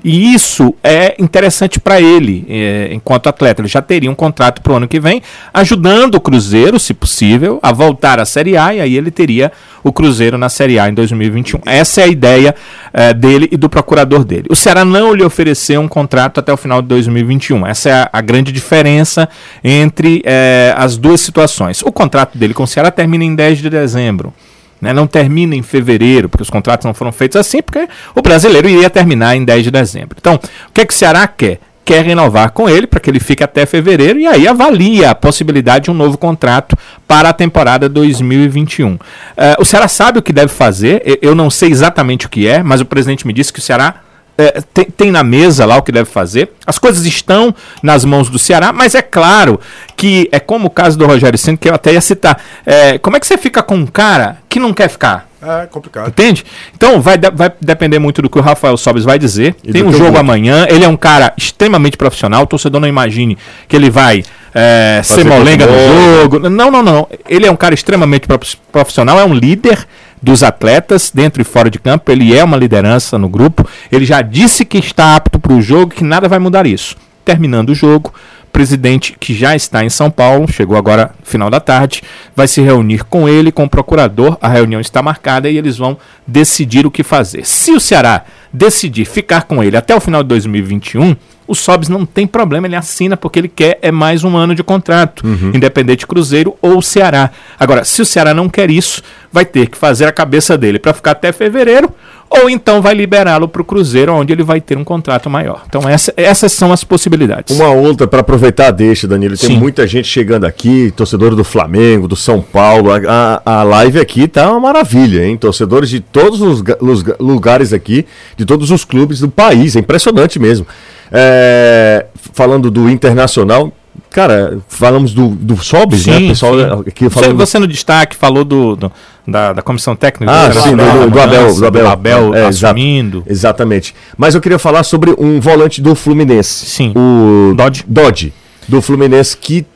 [0.02, 3.60] E isso é interessante para ele, é, enquanto atleta.
[3.60, 5.22] Ele já teria um contrato para o ano que vem,
[5.52, 9.52] ajudando o Cruzeiro, se possível, a voltar à Série A, e aí ele teria
[9.84, 11.60] o Cruzeiro na Série A em 2021.
[11.66, 12.54] Essa é a ideia
[12.92, 14.46] é, dele e do procurador dele.
[14.48, 17.66] O Ceará não lhe ofereceu um contrato até o final de 2021.
[17.66, 19.28] Essa é a, a grande diferença
[19.62, 21.82] entre é, as duas situações.
[21.82, 24.32] O contrato dele com o Ceará termina em 10 de dezembro
[24.80, 28.68] né, não termina em fevereiro, porque os contratos não foram feitos assim, porque o brasileiro
[28.68, 30.16] iria terminar em 10 de dezembro.
[30.18, 31.60] Então, o que, é que o Ceará quer?
[31.84, 35.86] Quer renovar com ele para que ele fique até fevereiro e aí avalia a possibilidade
[35.86, 38.98] de um novo contrato para a temporada 2021.
[39.34, 42.62] Eh, o Ceará sabe o que deve fazer, eu não sei exatamente o que é,
[42.62, 44.02] mas o presidente me disse que o Ceará
[44.38, 46.50] é, tem, tem na mesa lá o que deve fazer.
[46.64, 49.60] As coisas estão nas mãos do Ceará, mas é claro
[49.96, 52.40] que é como o caso do Rogério Senna, que eu até ia citar.
[52.64, 55.26] É, como é que você fica com um cara que não quer ficar?
[55.40, 56.08] É complicado.
[56.08, 56.44] Entende?
[56.74, 59.54] Então vai, de- vai depender muito do que o Rafael Sobes vai dizer.
[59.62, 60.66] E Tem um jogo amanhã.
[60.68, 62.42] Ele é um cara extremamente profissional.
[62.42, 66.38] O torcedor não imagine que ele vai é, ser molenga no jogo.
[66.40, 67.08] Não, não, não, não.
[67.28, 69.18] Ele é um cara extremamente prof- profissional.
[69.20, 69.86] É um líder
[70.22, 72.10] dos atletas dentro e fora de campo.
[72.10, 73.68] Ele é uma liderança no grupo.
[73.90, 76.96] Ele já disse que está apto para o jogo, que nada vai mudar isso.
[77.24, 78.12] Terminando o jogo,
[78.48, 82.02] presidente que já está em São Paulo, chegou agora no final da tarde,
[82.34, 84.36] vai se reunir com ele, com o procurador.
[84.40, 87.44] A reunião está marcada e eles vão decidir o que fazer.
[87.46, 91.14] Se o Ceará decidir ficar com ele até o final de 2021,
[91.46, 94.62] o Sobs não tem problema, ele assina porque ele quer é mais um ano de
[94.62, 97.30] contrato, independente Cruzeiro ou Ceará.
[97.58, 100.92] Agora, se o Ceará não quer isso, vai ter que fazer a cabeça dele para
[100.92, 101.90] ficar até fevereiro,
[102.30, 105.62] ou então vai liberá-lo para o Cruzeiro, onde ele vai ter um contrato maior.
[105.66, 107.56] Então, essa- essas são as possibilidades.
[107.58, 109.36] Uma outra para aproveitar deixa, Danilo.
[109.36, 109.56] Tem Sim.
[109.58, 112.90] muita gente chegando aqui, torcedor do Flamengo, do São Paulo.
[112.92, 115.36] A, a, live aqui tá uma maravilha, hein?
[115.36, 119.74] Torcedores de todos os, os ga- lugares aqui, de todos os clubes do país.
[119.76, 120.66] É impressionante mesmo.
[121.10, 123.72] É, falando do Internacional,
[124.10, 126.16] cara, falamos do, do Sobis, né?
[126.18, 126.54] O pessoal
[126.86, 127.36] aqui Você, falando.
[127.36, 128.92] você no destaque falou do, do-
[129.26, 130.32] da, da comissão técnica.
[130.32, 133.22] Ah, do sim, Ceará, do, do- do Abel, do Abel, do Abel É, assumindo.
[133.26, 133.94] Exatamente.
[134.16, 136.66] Mas eu queria falar sobre um volante do Fluminense.
[136.66, 136.92] Sim.
[136.96, 137.84] O Dodge.
[137.86, 138.32] Dodge,
[138.66, 139.66] do Fluminense, que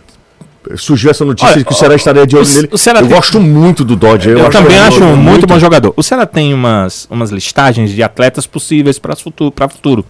[0.77, 2.69] surgiu essa notícia Olha, de que o Ceará estaria de olho nele.
[2.73, 4.29] eu tem- gosto muito do Dodge.
[4.31, 5.93] Eu, também ele acho muito, muito, bom jogador.
[5.97, 10.05] O Ceará tem umas, umas listagens de atletas possíveis para futuro, para futuro.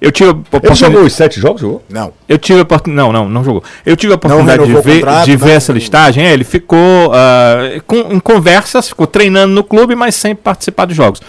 [0.00, 1.60] Eu tive a Ele oportunidade- jogou os sete jogos?
[1.60, 1.84] Jogou?
[1.88, 2.12] Não.
[2.28, 2.66] Eu tive a.
[2.86, 3.62] Não, não, não jogou.
[3.84, 5.36] Eu tive a oportunidade de ver, contrato, de né?
[5.36, 6.24] ver essa listagem.
[6.24, 6.78] É, ele ficou
[7.12, 11.20] ah, com, em conversas, ficou treinando no clube, mas sem participar dos jogos.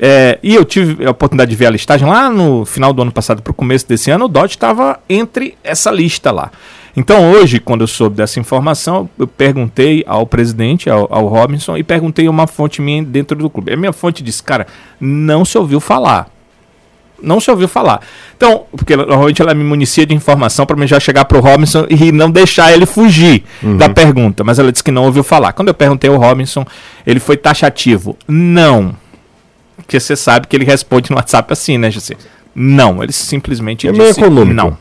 [0.00, 3.12] É, e eu tive a oportunidade de ver a listagem lá no final do ano
[3.12, 4.24] passado para o começo desse ano.
[4.24, 6.50] O Dodge estava entre essa lista lá.
[6.96, 11.82] Então hoje, quando eu soube dessa informação, eu perguntei ao presidente, ao, ao Robinson, e
[11.82, 13.72] perguntei a uma fonte minha dentro do clube.
[13.72, 14.66] A minha fonte disse, cara,
[15.00, 16.28] não se ouviu falar
[17.24, 18.00] não se ouviu falar.
[18.36, 22.12] Então, porque normalmente ela me municia de informação para mim já chegar pro Robinson e
[22.12, 23.44] não deixar ele fugir
[23.78, 25.52] da pergunta, mas ela disse que não ouviu falar.
[25.52, 26.64] Quando eu perguntei ao Robinson,
[27.06, 28.16] ele foi taxativo.
[28.28, 28.94] Não.
[29.76, 32.14] Porque você sabe que ele responde no WhatsApp assim, né, José?
[32.54, 34.54] Não, ele simplesmente É disse econômico.
[34.54, 34.76] não.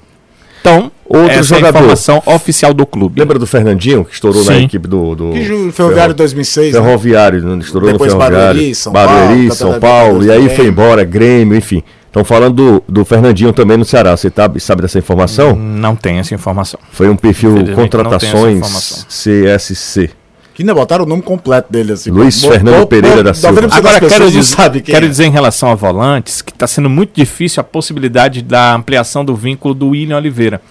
[0.61, 1.77] Então, Outro essa é a jogador.
[1.79, 3.19] informação oficial do clube.
[3.19, 4.63] Lembra do Fernandinho, que estourou na Sim.
[4.63, 5.13] equipe do.
[5.13, 6.73] do Que Ferroviário 2006.
[6.73, 6.81] né?
[6.81, 7.57] Ferroviário, né?
[7.61, 8.47] estourou Depois no Ferroviário.
[8.55, 11.83] Barueri, São Barueri, Paulo, São Campeonato Paulo, e aí foi embora, Grêmio, enfim.
[12.13, 14.15] Estão falando do, do Fernandinho também no Ceará.
[14.15, 15.55] Você tá, sabe dessa informação?
[15.55, 16.79] Não tem essa informação.
[16.91, 19.07] Foi um perfil Contratações.
[19.09, 20.11] CSC.
[20.53, 22.11] Que ainda botaram o nome completo dele assim.
[22.11, 23.67] Luiz Fernando Pereira bo- da Silva.
[23.75, 25.09] Agora, quero, dizer, sabe quero é.
[25.09, 29.35] dizer em relação a volantes que está sendo muito difícil a possibilidade da ampliação do
[29.35, 30.61] vínculo do William Oliveira.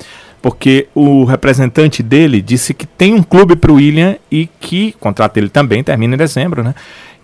[0.41, 5.01] Porque o representante dele disse que tem um clube para o William e que o
[5.01, 6.73] contrato dele também termina em dezembro, né?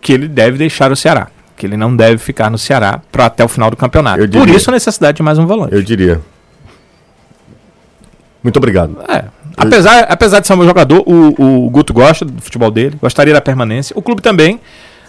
[0.01, 1.29] Que ele deve deixar o Ceará.
[1.59, 4.21] Que ele não deve ficar no Ceará para até o final do campeonato.
[4.21, 4.57] Eu Por diria.
[4.57, 5.75] isso a necessidade de mais um volante.
[5.75, 6.21] Eu diria.
[8.43, 8.97] Muito obrigado.
[9.09, 9.25] É.
[9.57, 13.41] Apesar, apesar de ser um jogador, o, o Guto gosta do futebol dele, gostaria da
[13.41, 14.61] permanência, o clube também,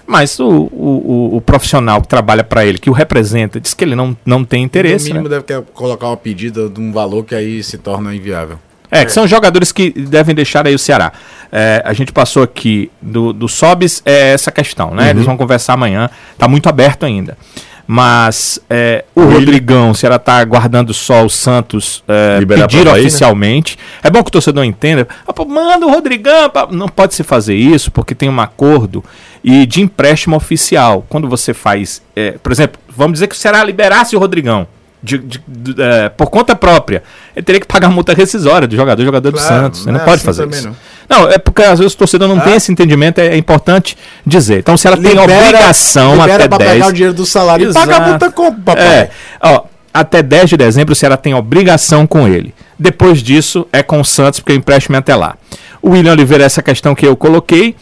[0.07, 3.95] mas o, o, o- profissional que trabalha para ele, que o representa, diz que ele
[3.95, 5.09] não, não tem interesse.
[5.09, 5.19] No né?
[5.19, 8.57] mínimo deve quer colocar uma pedida de um valor que aí se torna inviável.
[8.89, 11.11] É, que são jogadores que devem deixar aí o Ceará.
[11.51, 15.09] É, a gente passou aqui do, do Sobis, é essa questão, né?
[15.09, 17.37] Eles vão conversar amanhã, tá muito aberto ainda.
[17.91, 22.91] Mas é, o Rodrigão, o Ceará tá aguardando só o Santos é, pedir né?
[22.91, 23.79] oficialmente.
[24.03, 25.07] É bom que o torcedor entenda.
[25.27, 26.51] Ah, manda o Rodrigão.
[26.51, 26.67] pá.
[26.69, 29.03] Não pode se fazer isso, porque tem um acordo
[29.43, 31.03] e de empréstimo oficial.
[31.09, 34.67] Quando você faz, é, por exemplo, vamos dizer que o Ceará liberasse o Rodrigão.
[35.01, 37.01] De- de- de- é, por conta própria,
[37.35, 39.79] ele teria que pagar multa rescisória do jogador, jogador do Claro, Santos.
[39.81, 40.75] Você não não é pode assim fazer isso.
[41.09, 41.29] Não.
[41.29, 44.59] é porque às vezes o torcedor não tem esse entendimento, é, é importante dizer.
[44.59, 46.71] Então, se ela tem obrigação libera até pra 10.
[46.73, 48.09] pegar o dinheiro do salário e paga a Exato.
[48.09, 48.83] multa como, papai?
[48.85, 49.09] É,
[49.41, 52.53] ó, até 10 de dezembro o Ceará tem obrigação com ele.
[52.77, 55.35] Depois disso é com o Santos, porque o empréstimo é até lá.
[55.81, 57.75] O William Oliveira, essa questão que eu coloquei.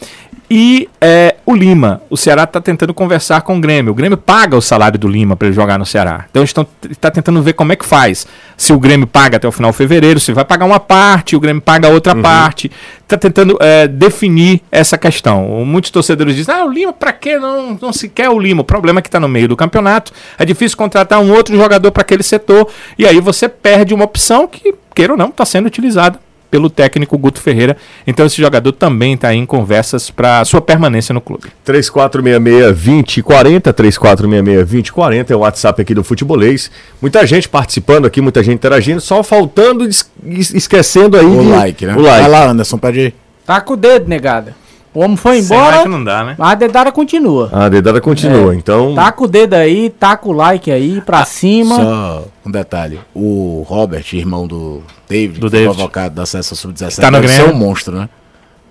[0.50, 3.92] E é, o Lima, o Ceará está tentando conversar com o Grêmio.
[3.92, 6.26] O Grêmio paga o salário do Lima para ele jogar no Ceará.
[6.30, 6.66] Então estão
[7.02, 8.26] tá tentando ver como é que faz.
[8.56, 11.40] Se o Grêmio paga até o final de fevereiro, se vai pagar uma parte, o
[11.40, 12.72] Grêmio paga outra parte.
[13.04, 15.66] Está tentando é, definir essa questão.
[15.66, 18.62] Muitos torcedores dizem: ah, o Lima, para que não, não se quer o Lima?
[18.62, 20.14] O problema é que está no meio do campeonato.
[20.38, 22.70] É difícil contratar um outro jogador para aquele setor.
[22.98, 27.18] E aí você perde uma opção que, queira ou não, está sendo utilizada pelo técnico
[27.18, 27.76] Guto Ferreira.
[28.06, 31.50] Então esse jogador também está em conversas para sua permanência no clube.
[31.66, 36.70] 3466-2040, 3466-2040 é o WhatsApp aqui do Futebolês.
[37.02, 41.50] Muita gente participando aqui, muita gente interagindo, só faltando es- es- esquecendo aí O de-
[41.50, 41.96] like, né?
[41.96, 42.22] O like.
[42.22, 43.14] Vai lá, Anderson, pede aí.
[43.46, 44.56] Tá com o dedo, negada.
[44.94, 46.36] O homem foi Sem embora, like não dá, né?
[46.38, 47.50] mas a dedada continua.
[47.54, 48.58] A dedada continua, É.
[48.58, 48.96] então.
[48.96, 51.76] Taca o dedo aí, taca o like aí pra cima.
[51.76, 53.00] Só um detalhe.
[53.14, 55.70] O Robert, irmão do David, Do David.
[55.76, 57.56] convocado da Acesso Sub-17, Tá no deve ser Grêmio.
[57.56, 58.10] um monstro, né?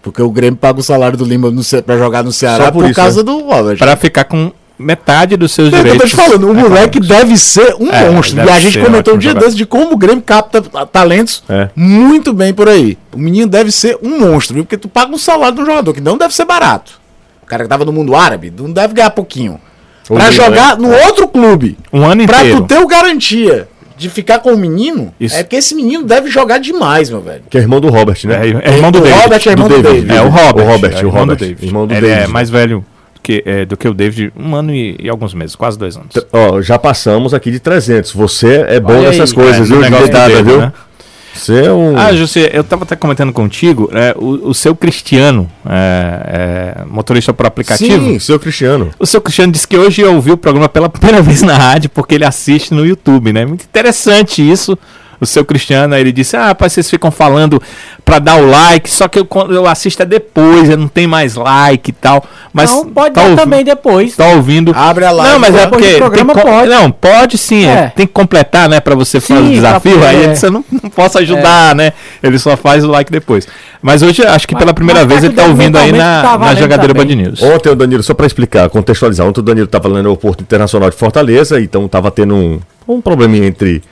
[0.02, 2.82] Porque o Grêmio paga o salário do Lima no, pra jogar no Ceará Só por
[2.82, 3.22] por, isso, causa né?
[3.24, 3.76] do Robert.
[3.78, 6.10] Para ficar com metade dos seus É o que eu tô direitos.
[6.10, 7.08] te falando, o moleque econômicos.
[7.08, 8.44] deve ser um É, monstro.
[8.44, 9.46] E a gente comentou um dia jogador.
[9.46, 11.68] desse de como o Grêmio capta ta- talentos É.
[11.74, 12.98] muito bem por aí.
[13.12, 14.64] O menino deve ser um monstro, viu?
[14.64, 17.00] Porque tu paga um salário de um jogador que não deve ser barato.
[17.42, 19.60] O cara que tava no mundo árabe não deve ganhar pouquinho.
[20.10, 22.60] O Pra jogar no outro clube, Um ano pra inteiro.
[22.62, 25.34] tu ter o garantia de ficar com o menino, Isso.
[25.36, 27.42] é porque esse menino deve jogar demais, meu velho.
[27.48, 28.34] Que é irmão do Robert, né?
[28.62, 29.20] É, é irmão do O David.
[29.22, 30.12] Robert é irmão do David.
[30.14, 30.64] É o Robert.
[30.66, 31.66] O Robert, é o irmão Robert, do David.
[31.66, 32.30] irmão do Ele é David.
[32.32, 32.84] mais velho
[33.26, 36.10] que, é, do que o David, um ano e, e alguns meses, quase dois anos.
[36.32, 38.12] Ó, já passamos aqui de 300.
[38.12, 39.80] Você é bom Olha nessas aí, coisas, viu?
[39.80, 40.60] negócio dedo, viu?
[40.60, 40.72] né?
[41.34, 41.98] Você é um.
[41.98, 47.34] Ah, José, eu estava até comentando contigo, é, o, o seu Cristiano, é, é, motorista
[47.34, 48.06] por aplicativo.
[48.06, 48.90] Sim, seu Cristiano.
[48.96, 52.14] O seu Cristiano disse que hoje ouviu o programa pela primeira vez na rádio, porque
[52.14, 53.44] ele assiste no YouTube, né?
[53.44, 54.78] Muito interessante isso.
[55.20, 57.60] O seu Cristiano, aí ele disse: Ah, rapaz, vocês ficam falando
[58.04, 61.06] pra dar o like, só que eu, quando eu assisto é depois, eu não tem
[61.06, 62.24] mais like e tal.
[62.52, 64.14] Mas não, pode tá dar ouvi- também depois.
[64.16, 64.72] Tá ouvindo.
[64.74, 65.32] Abre a live.
[65.32, 65.96] Não, mas é depois porque.
[65.98, 66.68] programa tem pode.
[66.70, 67.64] Não, pode sim.
[67.64, 67.70] é.
[67.70, 67.86] É.
[67.88, 68.80] Tem que completar, né?
[68.80, 69.98] Pra você fazer o Sim, desafio.
[69.98, 70.34] pra- Aí é.
[70.42, 71.92] eu não, não posso ajudar, né?
[72.22, 73.46] Ele só faz o like depois.
[73.82, 76.38] Mas hoje, acho que Mas- pela primeira vez, tá ele tá ouvindo aí na, tá
[76.38, 77.16] na jogadeira Band também.
[77.16, 77.42] News.
[77.42, 80.90] Ontem o Danilo, só para explicar, contextualizar, ontem o Danilo estava lá no aeroporto internacional
[80.90, 83.82] de Fortaleza, então estava tendo um, um probleminha entre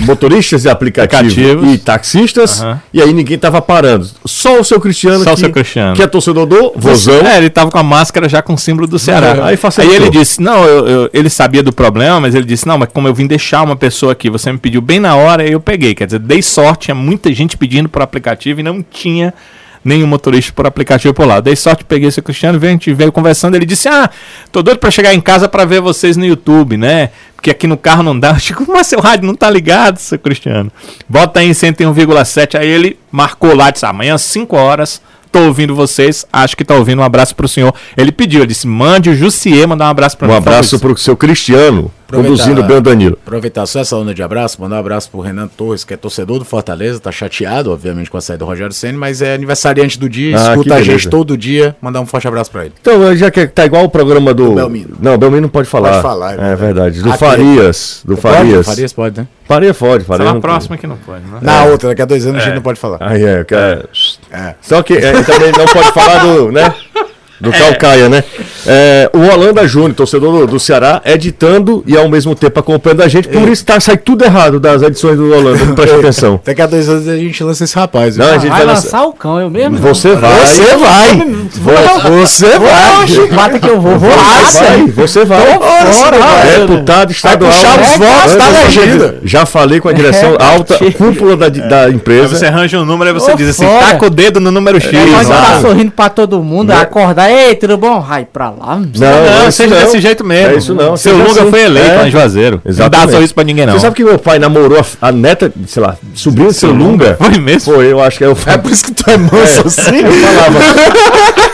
[0.00, 1.74] motoristas de aplicativo Aplicativos.
[1.74, 2.80] e taxistas, Aham.
[2.92, 4.08] e aí ninguém estava parando.
[4.26, 5.94] Só o seu Cristiano, Só o que, seu Cristiano.
[5.96, 7.26] que é torcedor do Vozão.
[7.26, 9.46] É, ele tava com a máscara já com o símbolo do Ceará.
[9.46, 9.96] Aí facilitou.
[9.96, 13.08] ele disse, não, eu- eu- ele sabia do problema, mas ele disse, não, mas como
[13.08, 15.94] eu vim deixar uma pessoa aqui, você me pediu bem na hora, aí eu peguei.
[15.94, 19.32] Quer dizer, dei sorte, tinha muita gente pedindo por aplicativo e não tinha
[19.84, 21.40] nenhum motorista por aplicativo por lá.
[21.40, 24.08] Dei sorte, peguei esse Cristiano, veio, a gente veio conversando, ele disse, ah,
[24.50, 27.10] tô doido pra chegar em casa pra ver vocês no YouTube, né?
[27.36, 28.30] Porque aqui no carro não dá.
[28.34, 30.72] Eu digo, mas seu rádio não tá ligado, seu Cristiano.
[31.08, 32.58] Bota aí em 101,7.
[32.58, 36.74] Aí ele marcou lá, disse, amanhã às 5 horas, tô ouvindo vocês, acho que tá
[36.74, 37.74] ouvindo, um abraço pro senhor.
[37.96, 40.36] Ele pediu, ele disse, mande o Jussier mandar um abraço pra Um mim.
[40.36, 41.90] abraço Fala para o seu Cristiano.
[42.14, 43.18] Conduzindo bem o Danilo.
[43.24, 46.38] Aproveitar só essa onda de abraço, mandar um abraço pro Renan Torres, que é torcedor
[46.38, 50.08] do Fortaleza, tá chateado, obviamente, com a saída do Rogério Senna, mas é aniversariante do
[50.08, 52.74] dia, Ah, escuta a gente todo dia, mandar um forte abraço pra ele.
[52.80, 54.50] Então, já que tá igual o programa do.
[54.50, 54.96] Do Belmiro.
[55.00, 55.90] Não, Belmiro não pode falar.
[55.90, 56.74] Pode falar, é é verdade.
[56.74, 57.02] verdade.
[57.02, 58.02] Do Aquele- Farias.
[58.04, 58.36] Do Pode?
[58.36, 58.66] Farias.
[58.66, 59.26] Farias pode, né?
[59.46, 60.24] Faria pode, Só Faria.
[60.26, 61.38] na não- próxima que não pode, né?
[61.42, 62.98] Na outra, daqui a dois anos a gente não pode falar.
[63.00, 63.86] Aí é, cara.
[64.32, 64.54] É.
[64.62, 66.74] Só que é, também não pode falar do, né?
[67.40, 68.22] Do Calcaia, né?
[68.66, 73.08] É, o Holanda Júnior, torcedor do, do Ceará, editando e ao mesmo tempo acompanhando a
[73.08, 73.28] gente.
[73.28, 76.40] Por isso tá, sai tudo errado das edições do Holanda, não presta atenção.
[76.44, 78.16] Daqui a dois anos a gente lança esse rapaz.
[78.16, 79.04] Não, a gente vai vai lançar lançar.
[79.08, 79.76] o cão, eu mesmo?
[79.78, 80.46] Você vai.
[80.46, 81.16] Você vai!
[82.20, 83.28] Você vai!
[83.32, 86.56] Mata que eu vou, vou Você vai, você vai.
[86.60, 87.50] Deputado estadual.
[87.50, 89.16] puxar os É, votos da já- legenda.
[89.24, 92.36] Já falei com a direção É, alta, cúpula da, da Aí empresa.
[92.36, 93.86] você arranja um número, aí você diz assim, fora.
[93.86, 94.90] taca o dedo no número X.
[94.90, 95.42] Pode Exato.
[95.42, 96.76] estar sorrindo pra todo mundo, Né?
[97.24, 98.00] Acordar, ei, tudo bom?
[98.00, 98.76] Vai pra lá.
[98.76, 99.82] Não, Não, é isso seja não.
[99.84, 100.54] desse jeito mesmo.
[100.54, 100.96] É isso não.
[100.96, 101.50] Seu seja Lunga assim.
[101.50, 101.94] foi eleito É.
[101.96, 102.60] lá em Juazeiro.
[102.64, 103.06] Não Exatamente.
[103.06, 103.74] dá sorriso pra ninguém, não.
[103.74, 107.16] Você sabe que meu pai namorou a, a neta, sei lá, sobrinha de seu Lunga?
[107.18, 107.74] Foi mesmo?
[107.74, 109.98] Foi, eu acho que é o É por isso que tu é manso assim?
[109.98, 110.58] Eu falava.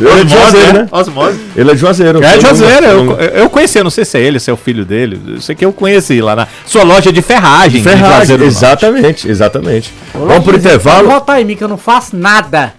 [0.00, 0.88] Ele é de Juazeiro, né?
[0.90, 1.40] Osmose.
[1.56, 2.22] Ele é de Juazeiro.
[2.22, 2.86] É, Seu Juazeiro.
[2.86, 5.20] Eu, eu conheci, eu não sei se é ele, se é o filho dele.
[5.26, 7.80] Eu sei que eu conheci lá na sua loja de ferragem.
[7.82, 8.56] de Ferragem, do Norte.
[8.56, 9.94] exatamente, exatamente.
[10.12, 11.08] Vamos pro intervalo.
[11.08, 12.74] Volta aí, mim, que eu não faço nada.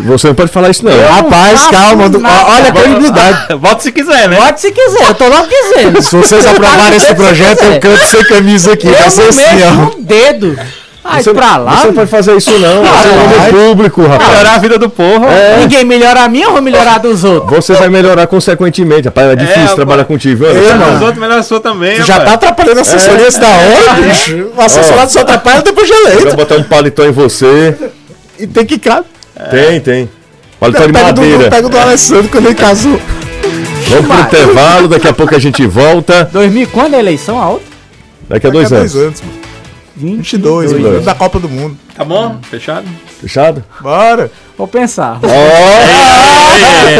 [0.00, 0.92] Você não pode falar isso, não.
[1.08, 2.08] Rapaz, faço calma.
[2.08, 2.20] do-.
[2.24, 3.54] Olha a credibilidade.
[3.54, 4.36] Volta se quiser, né?
[4.36, 6.02] Pode se quiser, eu tô logo dizendo.
[6.02, 8.88] Se vocês aprovarem esse projeto, eu canto sem camisa aqui.
[8.90, 9.96] Vai Eu ser não assim, ó.
[9.98, 10.58] um dedo.
[11.04, 11.72] Ai, Você, pra lá.
[11.78, 12.84] você não pode fazer isso, não.
[12.84, 13.50] Você é um vai.
[13.50, 14.30] homem público, rapaz.
[14.30, 15.26] Melhorar a vida do povo.
[15.26, 15.56] É.
[15.58, 17.56] Ninguém melhora a minha, eu vou melhorar a dos outros.
[17.56, 19.30] Você vai melhorar consequentemente, rapaz.
[19.30, 19.74] É difícil rapaz.
[19.76, 20.46] trabalhar contigo, viu?
[20.48, 20.76] É, Anderson?
[20.76, 20.94] mano.
[20.96, 21.96] Os outros melhoram a sua também.
[21.96, 22.28] Tu já rapaz.
[22.30, 24.50] tá atrapalhando a assessoria da hora, bicho.
[24.56, 26.36] O assessorado só atrapalha depois de Vai eleito.
[26.36, 27.76] botar um paletó em você.
[28.38, 29.02] E tem que cá.
[29.50, 30.10] Tem, tem.
[30.60, 31.50] Paletó de madeira.
[31.50, 33.00] pega do Alessandro quando ele casou.
[33.88, 36.24] Vamos pro intervalo, daqui a pouco a gente volta.
[36.32, 37.40] 2000, quando é a eleição?
[37.40, 37.66] A outra?
[38.28, 39.20] Daqui a dois Daqui a anos.
[39.20, 39.42] mano.
[39.94, 40.94] 22, Dois mano.
[40.94, 41.04] anos.
[41.04, 41.76] Da Copa do Mundo.
[41.94, 42.38] Tá bom?
[42.50, 42.86] Fechado?
[43.20, 43.62] Fechado?
[43.80, 44.30] Bora.
[44.56, 45.18] Vou pensar.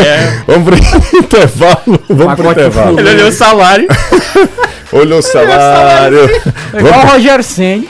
[0.05, 0.43] É.
[0.47, 0.77] Vamos pro
[1.19, 2.01] intervalo.
[2.09, 2.99] Vamos pro intervalo.
[3.01, 3.89] Ele olhou o salário.
[4.93, 6.19] Olhou o salário.
[6.75, 7.89] É igual o Rogério Senni.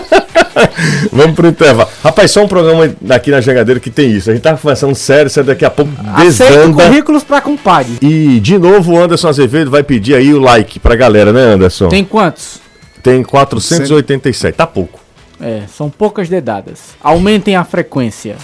[1.12, 1.88] Vamos pro intervalo.
[2.02, 4.30] Rapaz, só um programa aqui na Jangadeira que tem isso.
[4.30, 6.84] A gente tá conversando sério, sério, daqui a pouco Aceito desanda.
[6.84, 7.98] currículos pra compadre.
[8.00, 11.88] E de novo o Anderson Azevedo vai pedir aí o like pra galera, né, Anderson?
[11.88, 12.60] Tem quantos?
[13.02, 14.56] Tem 487.
[14.56, 15.00] Tá pouco.
[15.40, 16.94] É, são poucas dedadas.
[17.02, 18.36] Aumentem a frequência.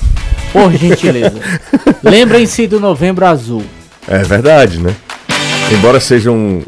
[0.52, 1.40] Por gentileza.
[2.04, 3.62] Lembrem-se do Novembro Azul.
[4.06, 4.94] É verdade, né?
[5.72, 6.62] Embora seja um-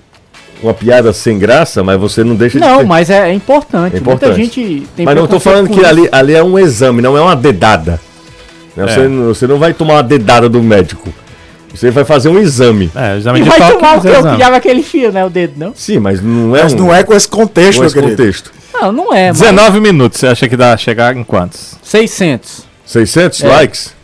[0.63, 3.97] uma piada sem graça, mas você não deixa de Não, mas é, é importante.
[3.97, 4.39] É importante.
[4.39, 7.17] Muita gente tem Mas não tô preconceito falando que ali, ali é um exame, não
[7.17, 8.01] é uma dedada.
[8.77, 8.87] Né?
[8.87, 9.09] Você, É.
[9.09, 11.13] não- você não vai tomar uma dedada do médico.
[11.75, 12.91] Você vai fazer um exame.
[12.95, 13.73] É, exame E de vai toque.
[13.75, 14.07] tomar o que?
[14.07, 14.37] Eu exame.
[14.37, 15.25] pilhava aquele fio, né?
[15.25, 15.73] O dedo, não?
[15.75, 18.13] Sim, mas não é Mas um, não é com esse contexto, com esse querido.
[18.17, 18.53] contexto.
[18.73, 19.29] Não, não é.
[19.29, 21.77] Mas 19 minutos, você acha que dá chegar em quantos?
[21.83, 22.65] 600.
[22.87, 23.49] 600 É.
[23.49, 23.95] likes?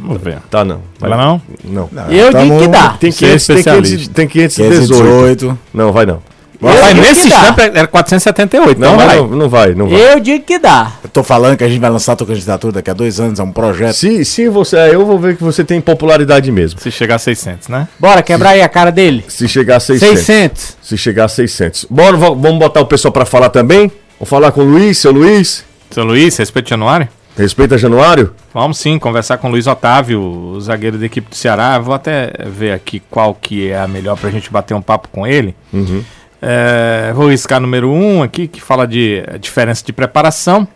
[0.00, 0.38] Vamos ver.
[0.50, 0.80] Tá, não.
[0.98, 1.42] Vai lá não?
[1.64, 1.88] Não.
[1.92, 2.90] Não, Eu tamo- digo que dá.
[3.00, 4.14] Tem Você é 500, tem 500, especialista.
[4.14, 4.86] tem 518.
[4.86, 5.58] 518.
[5.74, 6.22] Não, vai não.
[6.60, 10.12] Mas nesse instante era 478, Não, não vai, não, não vai, não vai.
[10.14, 10.90] Eu digo que dá.
[11.04, 13.38] Eu tô falando que a gente vai lançar a tua candidatura daqui a dois anos,
[13.38, 13.92] é um projeto.
[13.94, 14.76] Se, se você.
[14.76, 16.80] é, Eu vou ver que você tem popularidade mesmo.
[16.80, 17.86] Se chegar a 600, né?
[17.96, 19.24] Bora quebrar aí a cara dele.
[19.28, 20.18] Se chegar a 600.
[20.18, 20.76] 600.
[20.82, 21.86] Se chegar a 600.
[21.88, 23.92] Bora, va- vamos botar o pessoal pra falar também?
[24.18, 25.64] Vamos falar com o Luiz, seu Luiz.
[25.92, 27.08] Seu Luiz, respeito Januário?
[27.38, 28.34] Respeita Januário?
[28.52, 31.78] Vamos sim, conversar com o Luiz Otávio, o zagueiro da equipe do Ceará.
[31.78, 35.24] Vou até ver aqui qual que é a melhor pra gente bater um papo com
[35.24, 35.54] ele.
[35.72, 36.02] Uhum.
[36.42, 40.66] É, vou riscar número 1 um aqui, que fala de diferença de preparação.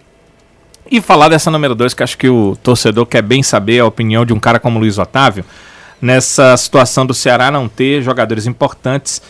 [0.88, 4.24] E falar dessa número 2, que acho que o torcedor quer bem saber a opinião
[4.24, 5.44] de um cara como Luiz Otávio,
[6.00, 9.20] nessa situação do Ceará não ter jogadores importantes,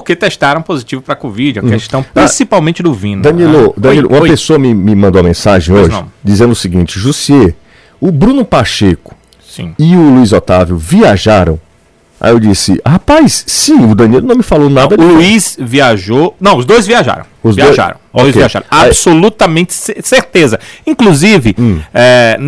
[0.00, 3.16] porque testaram positivo para Covid, a questão principalmente do Vino.
[3.16, 3.22] Uhum.
[3.22, 3.72] Danilo, né?
[3.76, 4.28] Danilo Oi, uma oi.
[4.30, 6.12] pessoa me, me mandou uma mensagem Pois hoje não.
[6.22, 7.54] dizendo o seguinte: Jussier,
[8.00, 9.74] o Bruno Pacheco Sim.
[9.78, 11.58] e o Luiz Otávio viajaram.
[12.18, 14.94] Aí eu disse, rapaz, sim, o Danilo não me falou nada.
[14.98, 16.34] O Luiz viajou.
[16.40, 17.24] Não, os dois viajaram.
[17.42, 17.96] Os dois- viajaram.
[18.10, 18.40] Os dois Ok.
[18.40, 18.66] viajaram.
[18.70, 20.58] Aí- Absolutamente ce- certeza.
[20.86, 21.78] Inclusive, Hum.
[21.92, 22.38] é,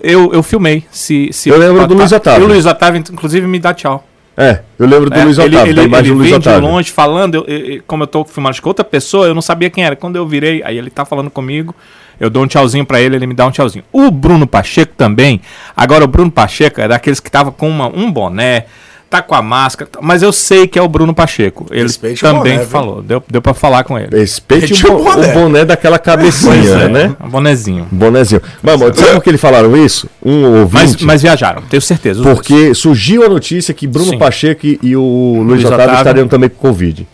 [0.00, 0.84] eu, eu filmei.
[0.92, 2.42] Se, se Eu lembro do Luiz Otávio.
[2.42, 4.04] E o Luiz Otávio, inclusive, me dá tchau.
[4.40, 6.48] É, eu lembro do É, Luiz Otávio, ele, da imagem ele do Luiz vem de
[6.48, 6.68] Otávio.
[6.68, 9.84] longe falando, eu- eu- como eu tô filmando que outra pessoa, eu não sabia quem
[9.84, 9.96] era.
[9.96, 11.74] Quando eu virei, aí ele tá falando comigo,
[12.20, 13.84] eu dou um tchauzinho pra ele, ele me dá um tchauzinho.
[13.92, 15.40] O Bruno Pacheco também,
[15.76, 18.66] agora o Bruno Pacheco é daqueles que tava com uma- um boné,
[19.10, 21.66] tá com a máscara, tá- mas eu sei que é o Bruno Pacheco.
[21.70, 22.66] Ele Respeite também boné, viu?
[22.66, 24.08] falou, deu, deu pra falar com ele.
[24.16, 25.30] Respeite Respeite o, o bo- boné.
[25.30, 27.16] o boné daquela cabecinha, é, né?
[27.24, 27.86] um bonezinho.
[27.90, 28.42] Bonézinho.
[28.62, 30.08] Mas, mano, sabe por que eles falaram isso?
[30.24, 30.72] Um ouvinte.
[30.74, 32.20] Mas, mas viajaram, tenho certeza.
[32.20, 32.36] os dois.
[32.38, 34.18] Porque surgiu a notícia que Bruno Sim.
[34.18, 35.00] Pacheco e, e o
[35.38, 35.98] Luiz, Luiz Otávio, Otávio.
[36.00, 37.06] estariam também com Covid.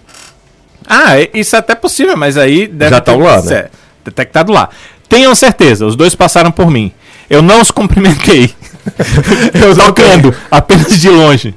[0.86, 3.54] Ah, é- isso é até possível, mas aí deve Já tão lá, né?
[3.56, 3.68] é,
[4.04, 4.68] detectado lá.
[5.08, 6.92] Tenham certeza, os dois passaram por mim.
[7.30, 8.50] Eu não os cumprimentei.
[9.54, 11.54] eu tocando, apenas de longe.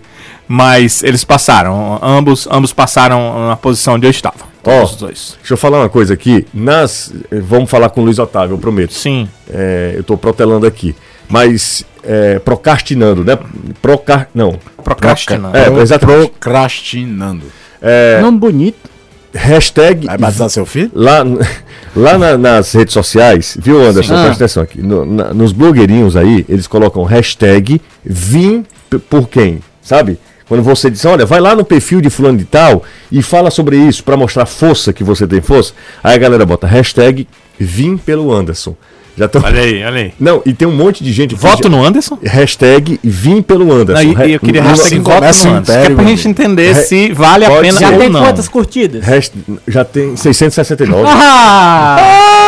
[0.48, 4.48] Mas eles passaram, ambos, ambos passaram na posição onde eu estava.
[4.64, 5.36] Ó, Os dois.
[5.40, 6.46] Deixa eu falar uma coisa aqui.
[6.54, 8.94] Nas, eh, vamos falar com o Luiz Otávio, eu prometo.
[8.94, 9.28] Sim.
[9.50, 10.96] É, eu tô protelando aqui.
[11.30, 13.38] Mas é, procrastinando, né?
[13.82, 14.30] Procar...
[14.34, 14.58] Não.
[14.84, 15.56] Procrastinando.
[15.58, 16.30] É, exatamente.
[16.32, 17.44] Procrastinando.
[17.82, 18.90] É, Nome bonito.
[19.34, 20.08] hashtag.
[20.08, 20.92] Vai batizar seu filho?
[20.94, 21.24] Lá,
[21.96, 24.16] lá na- nas redes sociais, viu, Anderson?
[24.16, 24.24] Sim.
[24.24, 24.82] Presta atenção aqui.
[24.82, 28.66] No- na- nos blogueirinhos aí, eles colocam hashtag vim
[29.10, 30.18] por quem, sabe?
[30.48, 33.78] Quando você diz, olha, vai lá no perfil de fulano de tal e fala sobre
[33.78, 35.74] isso pra mostrar força que você tem força.
[36.04, 37.28] Aí a galera bota hashtag
[37.60, 38.76] vim pelo Anderson.
[39.18, 39.40] Já tô...
[39.40, 40.14] Olha aí, olha aí.
[40.20, 41.34] Não, e tem um monte de gente...
[41.34, 42.20] Voto já- no Anderson?
[42.24, 44.04] Hashtag vim pelo Anderson.
[44.14, 45.42] Não, e, e eu queria hashtag voto no Anderson.
[45.64, 47.80] Que é império, pra meu gente entender Re- se vale a pena ser.
[47.86, 48.22] Já ou tem não.
[48.24, 49.04] quantas curtidas?
[49.04, 49.34] Hasht-
[49.68, 51.04] Já tem 669.
[51.08, 51.98] Ah!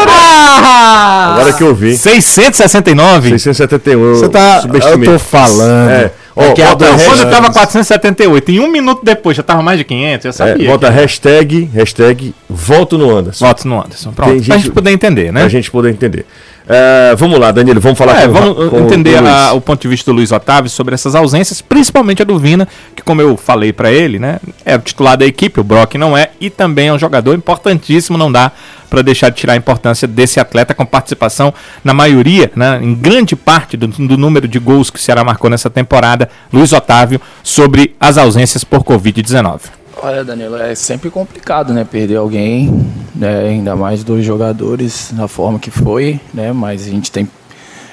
[0.08, 1.34] Ah!
[1.34, 1.98] Agora que eu vi.
[1.98, 3.30] 669?
[3.32, 4.00] 671.
[4.02, 4.64] eu Você tá.
[4.64, 5.90] Eu tô falando.
[5.90, 6.12] É.
[6.44, 7.58] É que a bota dois hashtag- Quando eu tava anos.
[7.58, 10.70] 478, em um minuto depois já tava mais de 500, eu É, sabia.
[10.70, 13.46] bota que- hashtag, hashtag, voto no Anderson.
[13.46, 14.12] Votos no Anderson.
[14.12, 14.32] Pronto.
[14.32, 15.42] Tem Pra gente- gente poder entender, né?
[15.42, 16.26] Pra gente poder entender.
[16.72, 19.82] É, vamos lá, Danilo, vamos falar É, com, vamos com entender o a- o ponto
[19.82, 23.36] de vista do Luiz Otávio sobre essas ausências, principalmente a do Vina, que como eu
[23.36, 26.90] falei pra ele, né, é o titular da equipe, o Brock não é, e também
[26.90, 28.52] é um jogador importantíssimo, não dá
[28.88, 31.52] pra deixar de tirar a importância desse atleta com participação
[31.84, 35.50] na maioria, né, em grande parte do, do número de gols que o Ceará marcou
[35.50, 39.60] nessa temporada, Luiz Otávio, sobre as ausências por Covid-19.
[40.02, 41.84] Olha, Danilo, é sempre complicado, né?
[41.84, 43.50] Perder alguém, né?
[43.50, 46.54] ainda mais dois jogadores da forma que foi, né?
[46.54, 47.28] Mas a gente tem.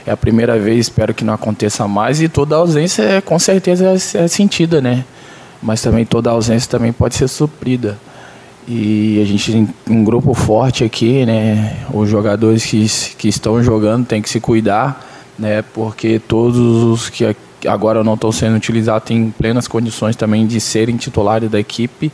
[0.07, 2.23] É a primeira vez, espero que não aconteça mais.
[2.23, 5.05] E toda ausência, é, com certeza, é, é sentida, né?
[5.61, 7.99] Mas também toda ausência também pode ser suprida.
[8.69, 11.77] E a gente tem um grupo forte aqui, né?
[11.93, 12.87] Os jogadores que,
[13.19, 15.05] que estão jogando têm que se cuidar,
[15.37, 15.61] né?
[15.75, 17.25] Porque todos os que
[17.67, 22.13] agora não estão sendo utilizados têm plenas condições também de serem titulares da equipe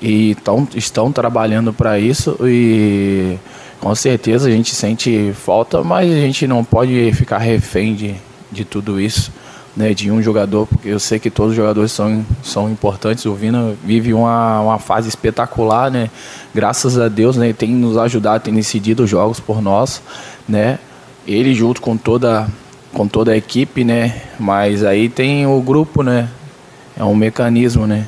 [0.00, 3.36] e tão, estão trabalhando para isso e
[3.80, 8.14] com certeza a gente sente falta, mas a gente não pode ficar refém de,
[8.52, 9.32] de tudo isso,
[9.74, 13.24] né, de um jogador, porque eu sei que todos os jogadores são, são importantes.
[13.24, 16.10] O Vina vive uma, uma fase espetacular, né?
[16.54, 20.02] Graças a Deus, né, tem nos ajudado, tem decidido os jogos por nós,
[20.46, 20.78] né?
[21.26, 22.48] Ele junto com toda
[22.92, 24.20] com toda a equipe, né?
[24.38, 26.28] Mas aí tem o grupo, né?
[26.96, 28.06] É um mecanismo, né?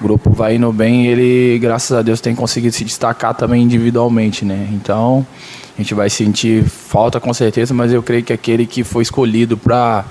[0.00, 4.44] O grupo vai indo bem ele, graças a Deus, tem conseguido se destacar também individualmente,
[4.44, 4.68] né?
[4.72, 5.26] Então,
[5.76, 9.56] a gente vai sentir falta com certeza, mas eu creio que aquele que foi escolhido
[9.56, 10.04] para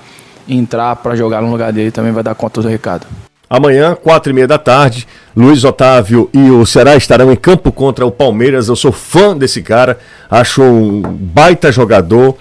[0.48, 3.06] entrar, para jogar no lugar dele, também vai dar conta do recado.
[3.48, 8.04] Amanhã, quatro e meia da tarde, Luiz Otávio e o Ceará estarão em campo contra
[8.04, 8.66] o Palmeiras.
[8.66, 12.36] Eu sou fã desse cara, acho um baita jogador,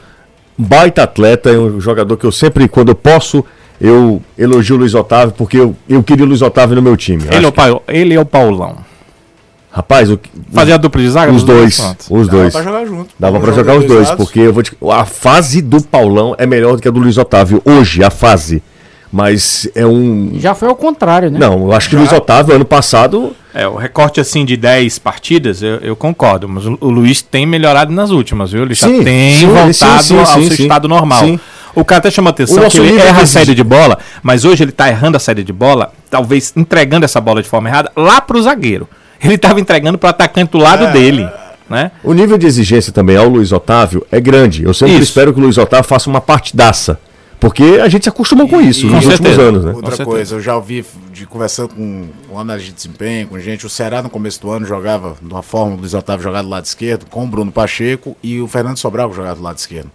[0.57, 3.43] baita atleta, é um jogador que eu sempre, quando eu posso,
[3.79, 7.23] eu elogio o Luiz Otávio, porque eu, eu queria o Luiz Otávio no meu time.
[7.31, 8.77] Ele é, o Paulo, ele é o Paulão.
[9.71, 10.17] Rapaz, o,
[10.53, 11.31] Fazer a dupla de zaga?
[11.33, 11.77] os dois,
[12.09, 12.53] os Dava dois.
[12.53, 13.13] pra jogar junto.
[13.19, 14.71] Dava pra joga jogar os dois, porque eu vou te...
[14.89, 18.63] a fase do Paulão é melhor do que a do Luiz Otávio hoje, a fase.
[19.11, 21.39] Mas é um Já foi ao contrário, né?
[21.39, 24.99] Não, eu acho que o Luiz Otávio ano passado É, o recorte assim de 10
[24.99, 28.63] partidas, eu, eu concordo, mas o, o Luiz tem melhorado nas últimas, viu?
[28.63, 30.63] Ele já Sim, tem sim, voltado sim, sim, ao sim, seu sim.
[30.63, 31.23] estado normal.
[31.23, 31.39] Sim.
[31.73, 34.43] O cara até chama atenção O que ele erra a de saída de bola, mas
[34.43, 37.89] hoje ele tá errando a saída de bola, talvez entregando essa bola de forma errada
[37.95, 38.89] lá pro zagueiro.
[39.23, 40.61] Ele tava entregando pro atacante do É.
[40.61, 41.25] lado dele,
[41.69, 41.91] né?
[42.03, 44.63] O nível de exigência também ao Luiz Otávio é grande.
[44.63, 45.03] Eu sempre Isso.
[45.03, 46.99] espero que o Luiz Otávio faça uma partidaça.
[47.45, 49.41] Porque a gente se acostumou com isso E- nos com últimos certeza.
[49.43, 49.69] anos, né?
[49.71, 50.09] Com Outra certeza.
[50.09, 54.01] coisa, eu já ouvi de conversando com, com análise de desempenho, com gente, o Ceará
[54.01, 57.05] no começo do ano jogava de uma forma, o Luiz Otávio jogava do lado esquerdo,
[57.05, 59.91] com o Bruno Pacheco e o Fernando Sobral jogava do lado esquerdo.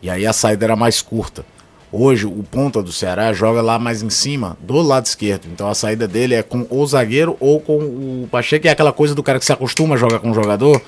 [0.00, 1.44] E aí a saída era mais curta.
[1.90, 5.46] Hoje, o ponta do Ceará joga lá mais em cima, do lado esquerdo.
[5.52, 8.92] Então a saída dele é com o zagueiro ou com o Pacheco, que é aquela
[8.92, 10.80] coisa do cara que se acostuma a jogar com o jogador.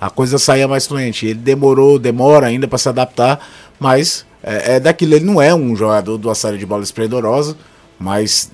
[0.00, 1.26] A coisa saía mais fluente.
[1.26, 3.40] Ele demorou, demora ainda para se adaptar,
[3.78, 5.14] mas é, é daquilo.
[5.14, 7.56] Ele não é um jogador de uma série de bola esplendorosa,
[7.98, 8.50] mas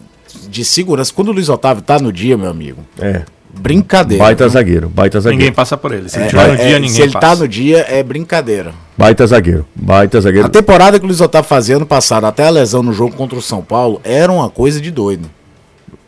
[0.48, 1.12] de segurança.
[1.14, 3.22] Quando o Luiz Otávio tá no dia, meu amigo, É.
[3.58, 4.22] brincadeira.
[4.22, 5.54] Baita zagueiro, baita Ninguém zagueiro.
[5.54, 6.08] passa por ele.
[6.08, 7.26] Se ele É, tiver no é, dia, ninguém se ele passa.
[7.28, 8.72] tá no dia, é brincadeira.
[8.98, 10.46] Baita zagueiro, baita zagueiro.
[10.46, 13.38] A temporada que o Luiz Otávio fazia ano passado, até a lesão no jogo contra
[13.38, 15.30] o São Paulo, era uma coisa de doido.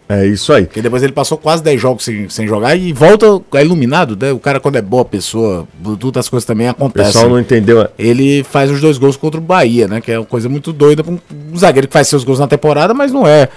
[0.09, 0.65] É isso aí.
[0.65, 4.33] Porque depois ele passou quase 10 jogos sem, sem jogar e volta é iluminado, né?
[4.33, 5.69] O cara, quando é boa pessoa,
[6.01, 7.13] tudo as coisas também O acontecem.
[7.13, 7.87] pessoal não entendeu.
[7.99, 10.01] Ele faz os dois gols contra o Bahia, né?
[10.01, 12.95] Que é uma coisa muito doida pra um zagueiro que faz seus gols na temporada,
[12.95, 13.49] mas não é.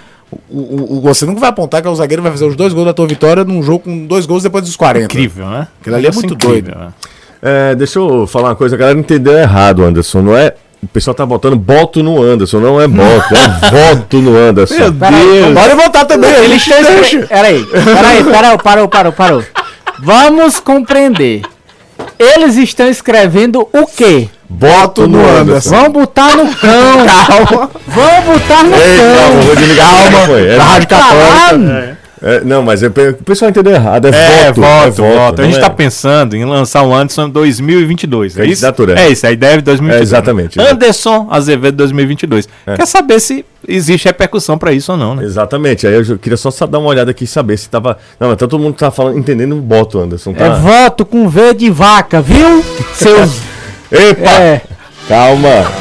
[0.49, 2.56] O, o, o- você nunca vai apontar que é o zagueiro que vai fazer os
[2.58, 5.06] dois gols da tua vitória num jogo com dois gols depois dos 40.
[5.06, 5.68] Incrível, né?
[5.80, 6.78] Aquilo ali é muito incrível, doido.
[6.78, 6.93] né?
[7.41, 10.22] É, deixa eu falar uma coisa, a galera entendeu errado, Anderson.
[10.22, 10.54] Não é.
[10.84, 14.75] O pessoal tá botando boto no Anderson, não é boto, é voto no Anderson.
[14.75, 15.53] Meu Peraí, Deus.
[15.53, 17.27] Pode voltar também, Ele está escre...
[17.27, 19.43] Peraí, peraí, parou, parou, parou, parou.
[19.99, 21.43] Vamos compreender.
[22.17, 24.27] Eles estão escrevendo o quê?
[24.49, 25.69] Boto no Anderson.
[25.69, 27.05] Vamos botar no cão.
[27.05, 27.69] Calma.
[27.88, 29.41] Vamos botar no Ei, calma, cão.
[29.41, 30.47] vou desligar microfone.
[30.47, 31.97] É, Rádio Católica.
[32.22, 34.05] É, não, mas é- o pessoal entendeu errado.
[34.07, 34.61] É, É, voto.
[34.61, 35.41] voto, é voto.
[35.41, 38.38] A gente não tá é- pensando em lançar o Anderson em 2022.
[38.38, 38.61] É isso?
[38.61, 38.99] Candidatura.
[38.99, 39.99] É isso, a ideia é 2022.
[39.99, 40.76] É, exatamente, exato.
[40.76, 42.47] Anderson Azevedo 2022.
[42.76, 45.24] Quer saber se existe repercussão pra isso ou não, né?
[45.24, 45.88] Exatamente.
[45.88, 47.97] Aí eu queria só dar uma olhada aqui e saber se tava.
[48.19, 50.34] Não, mas tá todo mundo tá falando, entendendo o boto, Anderson.
[50.34, 50.45] Tá?
[50.45, 52.63] É voto com V de vaca, viu?
[52.93, 53.41] Seus.
[53.91, 54.30] Epa!
[54.30, 54.61] É.
[55.07, 55.72] Calma.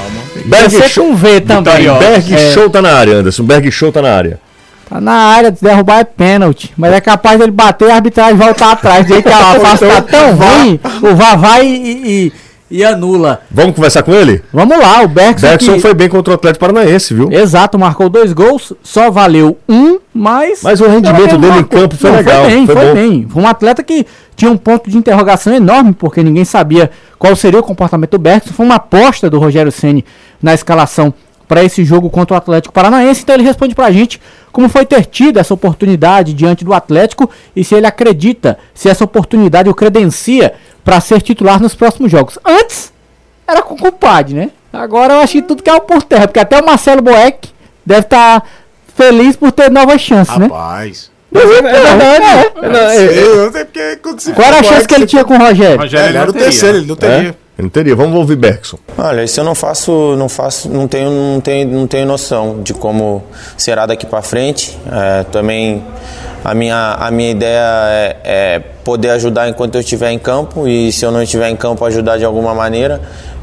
[0.47, 1.85] Deve ser com V também.
[1.99, 2.53] Berg É.
[2.53, 3.43] Show tá na área, Anderson.
[3.45, 4.41] Berg Show tá na área.
[4.91, 6.73] Tá na área, de derrubar é pênalti.
[6.77, 9.07] Mas é capaz dele bater e a arbitragem voltar atrás.
[9.07, 12.33] Dizer que a face tá tão ruim, o VAR vai e, e-
[12.73, 13.41] e anula.
[13.51, 14.43] Vamos conversar com ele?
[14.53, 15.47] Vamos lá, o Bergson.
[15.47, 17.31] Bergson que- foi bem contra o Atlético Paranaense, viu?
[17.33, 20.61] Exato, marcou dois gols, só valeu um, mas.
[20.63, 21.81] Mas o rendimento dele em marcou.
[21.81, 22.95] campo foi Não, legal, Foi bem, foi foi, bom.
[22.95, 23.27] bem.
[23.31, 24.05] Foi um atleta que
[24.37, 28.53] tinha um ponto de interrogação enorme, porque ninguém sabia qual seria o comportamento do Bergson.
[28.53, 30.05] Foi uma aposta do Rogério Ceni
[30.43, 31.13] na escalação
[31.51, 33.23] para esse jogo contra o Atlético Paranaense.
[33.25, 34.21] Então ele responde pra gente
[34.53, 39.03] como foi ter tido essa oportunidade diante do Atlético e se ele acredita se essa
[39.03, 42.39] oportunidade o credencia para ser titular nos próximos jogos.
[42.45, 42.93] Antes
[43.49, 44.51] era com o compadre, né?
[44.73, 47.49] Agora eu acho que tudo caiu por terra, porque até o Marcelo Boeck
[47.85, 48.45] deve estar
[48.97, 50.47] feliz por ter novas chances, né?
[50.47, 51.11] Rapaz.
[51.35, 52.53] É verdade.
[52.63, 55.39] Eu não sei porque quando se Qual era a chance que ele tinha com o
[55.39, 55.81] Rogério?
[55.81, 56.45] Rogério Ele não o teria.
[56.49, 56.97] terceiro, ele não É?
[56.99, 57.37] teria.
[57.61, 57.95] Ele teria.
[57.95, 58.79] Vamos ouvir Bergson.
[58.97, 62.73] Olha, isso eu não faço, não faço, não tenho, não tenho, não tenho noção de
[62.73, 63.23] como
[63.55, 64.79] será daqui para frente.
[64.91, 65.85] É, também
[66.43, 70.91] a minha, a minha ideia é, é poder ajudar enquanto eu estiver em campo e
[70.91, 72.99] se eu não estiver em campo ajudar de alguma maneira.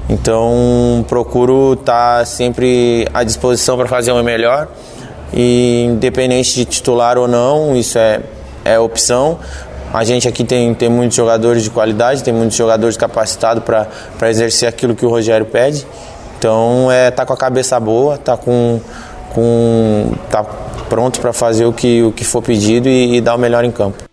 [0.10, 4.68] Então procuro estar sempre à disposição para fazer o melhor
[5.32, 8.22] e independente de titular ou não, isso é,
[8.66, 9.38] é opção.
[9.94, 14.68] A gente aqui tem, tem muitos jogadores de qualidade, tem muitos jogadores capacitados para exercer
[14.68, 15.88] aquilo que o Rogério pede.
[16.38, 18.80] Então é tá com a cabeça boa, tá com,
[19.34, 20.44] com tá
[20.88, 23.72] pronto para fazer o que, o que for pedido e, e dar o melhor em
[23.72, 24.04] campo.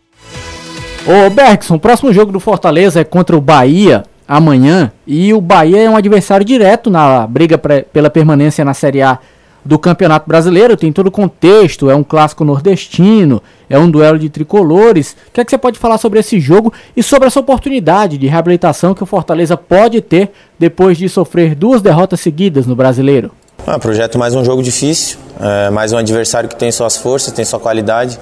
[1.06, 4.90] Ô Bergson, o próximo jogo do Fortaleza é contra o Bahia amanhã.
[5.06, 9.18] E o Bahia é um adversário direto na briga pre- pela permanência na Série A
[9.64, 10.76] do Campeonato Brasileiro.
[10.76, 15.16] Tem todo o contexto, é um clássico nordestino, é um duelo de tricolores.
[15.28, 18.26] O que é que você pode falar sobre esse jogo e sobre essa oportunidade de
[18.26, 23.30] reabilitação que o Fortaleza pode ter depois de sofrer duas derrotas seguidas no Brasileiro?
[23.66, 27.46] Ah, projeto mais um jogo difícil, é, mais um adversário que tem suas forças, tem
[27.46, 28.20] sua qualidade,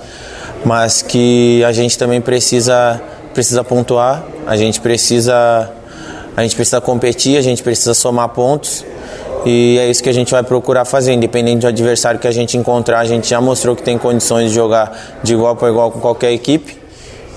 [0.64, 3.03] mas que a gente também precisa
[3.34, 5.68] precisa pontuar, a gente precisa
[6.36, 8.84] a gente precisa competir, a gente precisa somar pontos
[9.45, 12.57] e é isso que a gente vai procurar fazer, independente do adversário que a gente
[12.57, 16.01] encontrar, a gente já mostrou que tem condições de jogar de igual para igual com
[16.01, 16.82] qualquer equipe.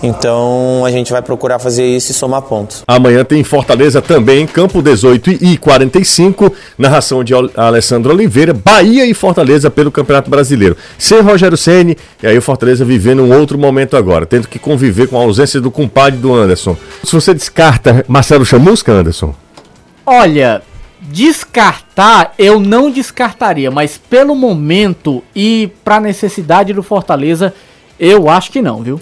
[0.04, 2.84] Então a gente vai procurar fazer isso e somar pontos.
[2.86, 9.72] Amanhã tem Fortaleza também, campo 18 e 45, narração de Alessandro Oliveira, Bahia e Fortaleza
[9.72, 10.78] pelo Campeonato Brasileiro.
[11.00, 15.08] Sem Rogério Ceni e aí o Fortaleza vivendo um outro momento agora, tendo que conviver
[15.08, 16.76] com a ausência do compadre do Anderson.
[17.04, 19.34] Se você descarta Marcelo Chamusca, Anderson,
[20.06, 20.62] Olha,
[21.12, 27.54] descartar eu não descartaria, mas pelo momento e pra necessidade do Fortaleza,
[28.00, 29.00] eu acho que não, viu?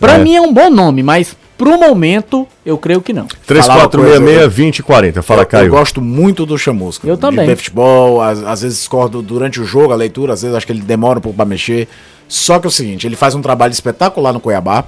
[0.00, 0.18] Pra É.
[0.18, 3.26] mim é um bom nome, mas pro momento eu creio que não.
[3.48, 5.22] 3466-2040.
[5.22, 5.70] Fala, Eu Caio.
[5.70, 7.06] gosto muito do Chamusca.
[7.06, 7.46] Eu também.
[7.46, 10.72] De futebol, às, às vezes discordo durante o jogo, a leitura, às vezes acho que
[10.72, 11.88] ele demora um pouco pra mexer.
[12.28, 14.84] Só que é o seguinte, ele faz um trabalho espetacular no Cuiabá,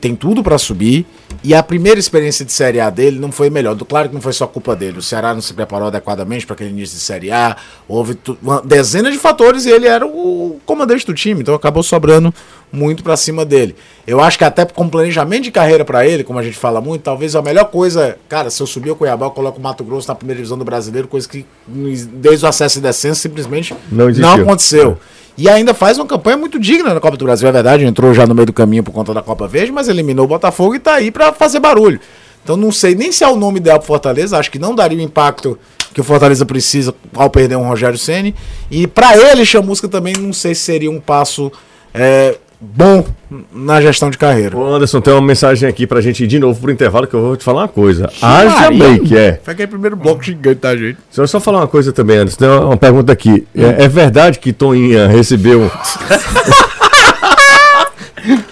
[0.00, 1.06] tem tudo pra subir,
[1.44, 3.76] e a primeira experiência de Série A dele não foi melhor.
[3.76, 6.70] Claro que não foi só culpa dele, o Ceará não se preparou adequadamente para aquele
[6.70, 7.56] início de Série A,
[7.86, 11.82] houve tu- uma dezena de fatores e ele era o comandante do time, então acabou
[11.82, 12.32] sobrando
[12.72, 13.74] muito pra cima dele.
[14.06, 17.02] Eu acho que até com planejamento de carreira pra ele, como a gente fala muito,
[17.02, 20.08] talvez a melhor coisa, cara, se eu subir o Cuiabá, eu coloco o Mato Grosso
[20.08, 24.42] na primeira divisão do brasileiro, coisa que desde o acesso e descenso simplesmente Não existiu.
[24.42, 24.98] aconteceu.
[25.38, 28.26] E ainda faz uma campanha muito digna na Copa do Brasil, é verdade, entrou já
[28.26, 30.94] no meio do caminho por conta da Copa Verde, mas eliminou o Botafogo e tá
[30.94, 32.00] aí pra fazer barulho.
[32.42, 34.98] Então não sei nem se é o nome ideal pro Fortaleza, acho que não daria
[34.98, 35.56] o impacto
[35.94, 38.34] que o Fortaleza precisa ao perder um Rogério Ceni
[38.70, 41.52] E pra ele, Chamusca também não sei se seria um passo
[41.94, 43.04] é, bom
[43.52, 44.56] na gestão de carreira.
[44.56, 47.20] Ô Anderson, tem uma mensagem aqui pra gente ir de novo pro intervalo que eu
[47.20, 48.10] vou te falar uma coisa.
[48.20, 49.40] Haja bem que é.
[49.42, 50.98] Foi aquele primeiro bloco gigante, tá, gente?
[51.06, 52.38] Deixa eu só falar uma coisa também, Anderson.
[52.38, 53.46] Tem uma, uma pergunta aqui.
[53.54, 55.70] É, é verdade que Toninha recebeu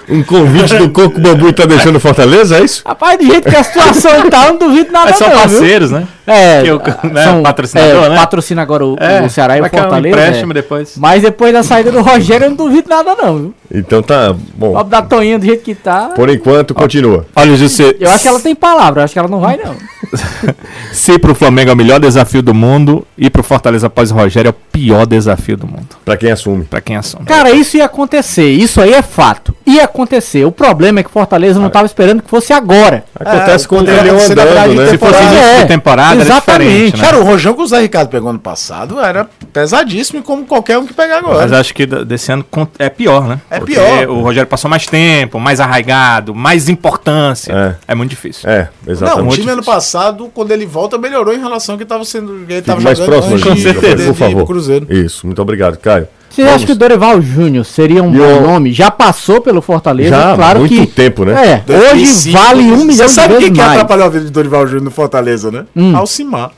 [0.08, 2.82] um convite do Coco Bambu e tá deixando Fortaleza, é isso?
[2.86, 5.42] Rapaz, de jeito que a situação tá, eu não duvido nada Mas são não, viu?
[5.48, 6.06] parceiros, né?
[6.26, 6.80] É, Que o-
[7.12, 8.16] né, são, patrocinador, é, né?
[8.16, 10.08] Patrocina agora o, o Ceará e o que é um Fortaleza.
[10.16, 10.54] empréstimo é.
[10.54, 10.94] depois.
[10.96, 13.54] Mas depois da saída do Rogério, eu não duvido nada não, viu?
[13.72, 14.76] Então tá bom.
[14.76, 16.10] O da Toninha do jeito que tá.
[16.16, 17.26] Por enquanto, continua.
[17.34, 19.74] Olha, José, Eu acho que ela tem palavra, eu acho que ela não vai não.
[20.96, 24.48] se pro Flamengo é o melhor desafio do mundo e pro Fortaleza após o Rogério
[24.48, 25.86] é o pior desafio do mundo.
[26.04, 26.64] Pra quem assume.
[26.64, 27.24] Pra quem assume.
[27.26, 29.54] Cara, isso ia acontecer, isso aí é fato.
[29.66, 30.44] Ia acontecer.
[30.44, 33.04] O problema é que o Fortaleza não tava esperando que fosse agora.
[33.18, 34.86] Acontece É, quando ele andando, né?
[34.88, 35.24] Se fosse temporada.
[35.34, 36.50] início É, de temporada, exatamente.
[36.50, 37.04] era diferente, né?
[37.04, 40.86] Cara, o rojão que o Zé Ricardo pegou ano passado era pesadíssimo, como qualquer um
[40.86, 41.40] que pegar agora.
[41.42, 42.44] Mas acho que desse ano
[42.78, 43.40] é pior, né?
[43.50, 44.08] É Porque pior.
[44.08, 47.78] O Rogério passou mais tempo, mais arraigado, mais importância.
[47.88, 48.48] É, muito difícil.
[48.48, 49.40] É, Não, o exatamente.
[49.40, 52.44] time ano passado, quando ele volta, melhorou em relação ao que estava sendo.
[52.48, 54.46] Ele tava mais jogando próximo, antes Gil, de- por favor.
[54.46, 54.86] Cruzeiro.
[54.88, 56.06] Isso, muito obrigado, Caio.
[56.30, 58.72] Você acha que o Dorival Júnior seria um bom o- nome?
[58.72, 60.86] Já passou pelo Fortaleza, Já claro muito que.
[60.86, 61.32] tempo, né?
[61.66, 63.72] É, hoje 2005, vale um milhão Você de sabe vezes quem que mais.
[63.72, 65.64] atrapalhou a vida de Dorival Júnior no Fortaleza, né?
[65.94, 66.50] Alcimar.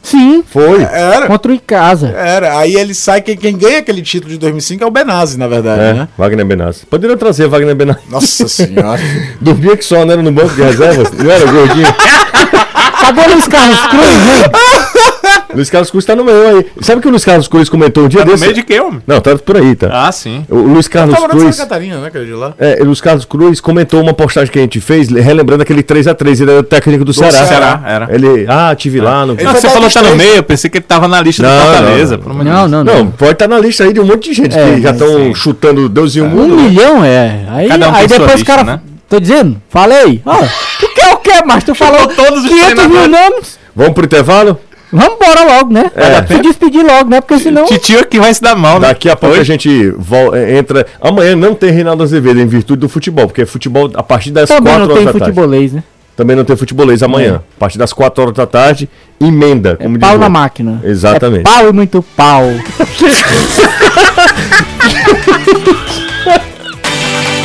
[0.00, 0.80] Sim, Foi.
[0.82, 1.26] Era.
[1.26, 2.08] contra o Icasa.
[2.16, 2.56] Era.
[2.58, 5.82] Aí ele sai, quem, quem ganha aquele título de 2005 é o Benazzi, na verdade,
[5.82, 6.08] É, né?
[6.16, 6.86] Wagner Benassi.
[6.86, 8.00] Poderia trazer Wagner Benassi.
[8.08, 9.00] Nossa senhora.
[9.40, 11.12] Dormia que só, não era no banco de reservas?
[11.12, 11.86] Não era gordinho?
[13.14, 15.48] Cadê o Luiz Carlos Cruz?
[15.54, 16.66] Luiz Carlos Cruz tá no meio aí.
[16.82, 18.42] Sabe o que o Luiz Carlos Cruz comentou um dia Tá no desse?
[18.44, 19.00] meio de quê, homem?
[19.06, 19.88] Não, tá por aí, tá.
[19.90, 20.44] Ah, sim.
[20.48, 21.56] O Luiz Carlos Tava morando em Cruz.
[21.56, 22.52] Santa Catarina, né, que é de lá?
[22.58, 26.40] É, o Luiz Carlos Cruz comentou uma postagem que a gente fez, relembrando aquele 3x3.
[26.42, 27.46] Ele era o técnico do, Ceará.
[27.46, 28.08] Ceará, era.
[28.14, 29.32] Ele, ah, tive lá no.
[29.32, 31.42] Ele Não, você falou que tá no meio, eu pensei que ele tava na lista
[31.42, 32.20] Não, do Fortaleza.
[32.24, 32.94] não, Não, não, não.
[32.98, 35.34] Não, pode estar na lista aí de um monte de gente É, que já estão
[35.34, 36.56] chutando Deus e o Um mundo.
[36.56, 36.62] né?
[36.68, 37.46] milhão é.
[37.50, 38.64] Aí, Cada um aí depois o cara.
[38.64, 38.80] né?
[39.08, 39.60] Tô dizendo?
[39.70, 40.20] Falei.
[40.26, 40.36] Ó,
[40.78, 43.58] tu quer o quê, mas tu falou todos os 500 mil nomes.
[43.74, 44.58] Vamos pro intervalo?
[44.92, 45.90] Vamos embora logo, né?
[45.94, 46.26] É.
[46.26, 47.20] Se despedir logo, né?
[47.20, 47.66] Porque senão.
[47.66, 48.88] Titio é que vai se dar mal, né?
[48.88, 49.40] Daqui a pouco Oi?
[49.40, 50.86] a gente vol- eh, entra.
[51.00, 54.72] Amanhã não tem Reinaldo Azevedo em virtude do futebol, porque futebol a partir das Também
[54.72, 55.26] 4 não horas tem da tarde.
[55.34, 55.82] futebolês, né?
[56.16, 57.42] Também não tem futebolês amanhã.
[57.56, 58.88] A partir das 4 horas da tarde,
[59.20, 59.76] emenda.
[59.78, 60.80] É Como pau diz na máquina.
[60.82, 61.40] Exatamente.
[61.40, 62.44] É pau e muito pau.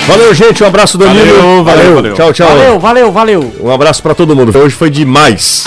[0.07, 0.63] Valeu, gente.
[0.63, 1.25] Um abraço, Danilo.
[1.25, 2.13] Valeu, valeu, valeu.
[2.13, 2.47] Tchau, tchau.
[2.47, 3.53] Valeu, valeu, valeu.
[3.61, 4.57] Um abraço pra todo mundo.
[4.57, 5.65] Hoje foi demais.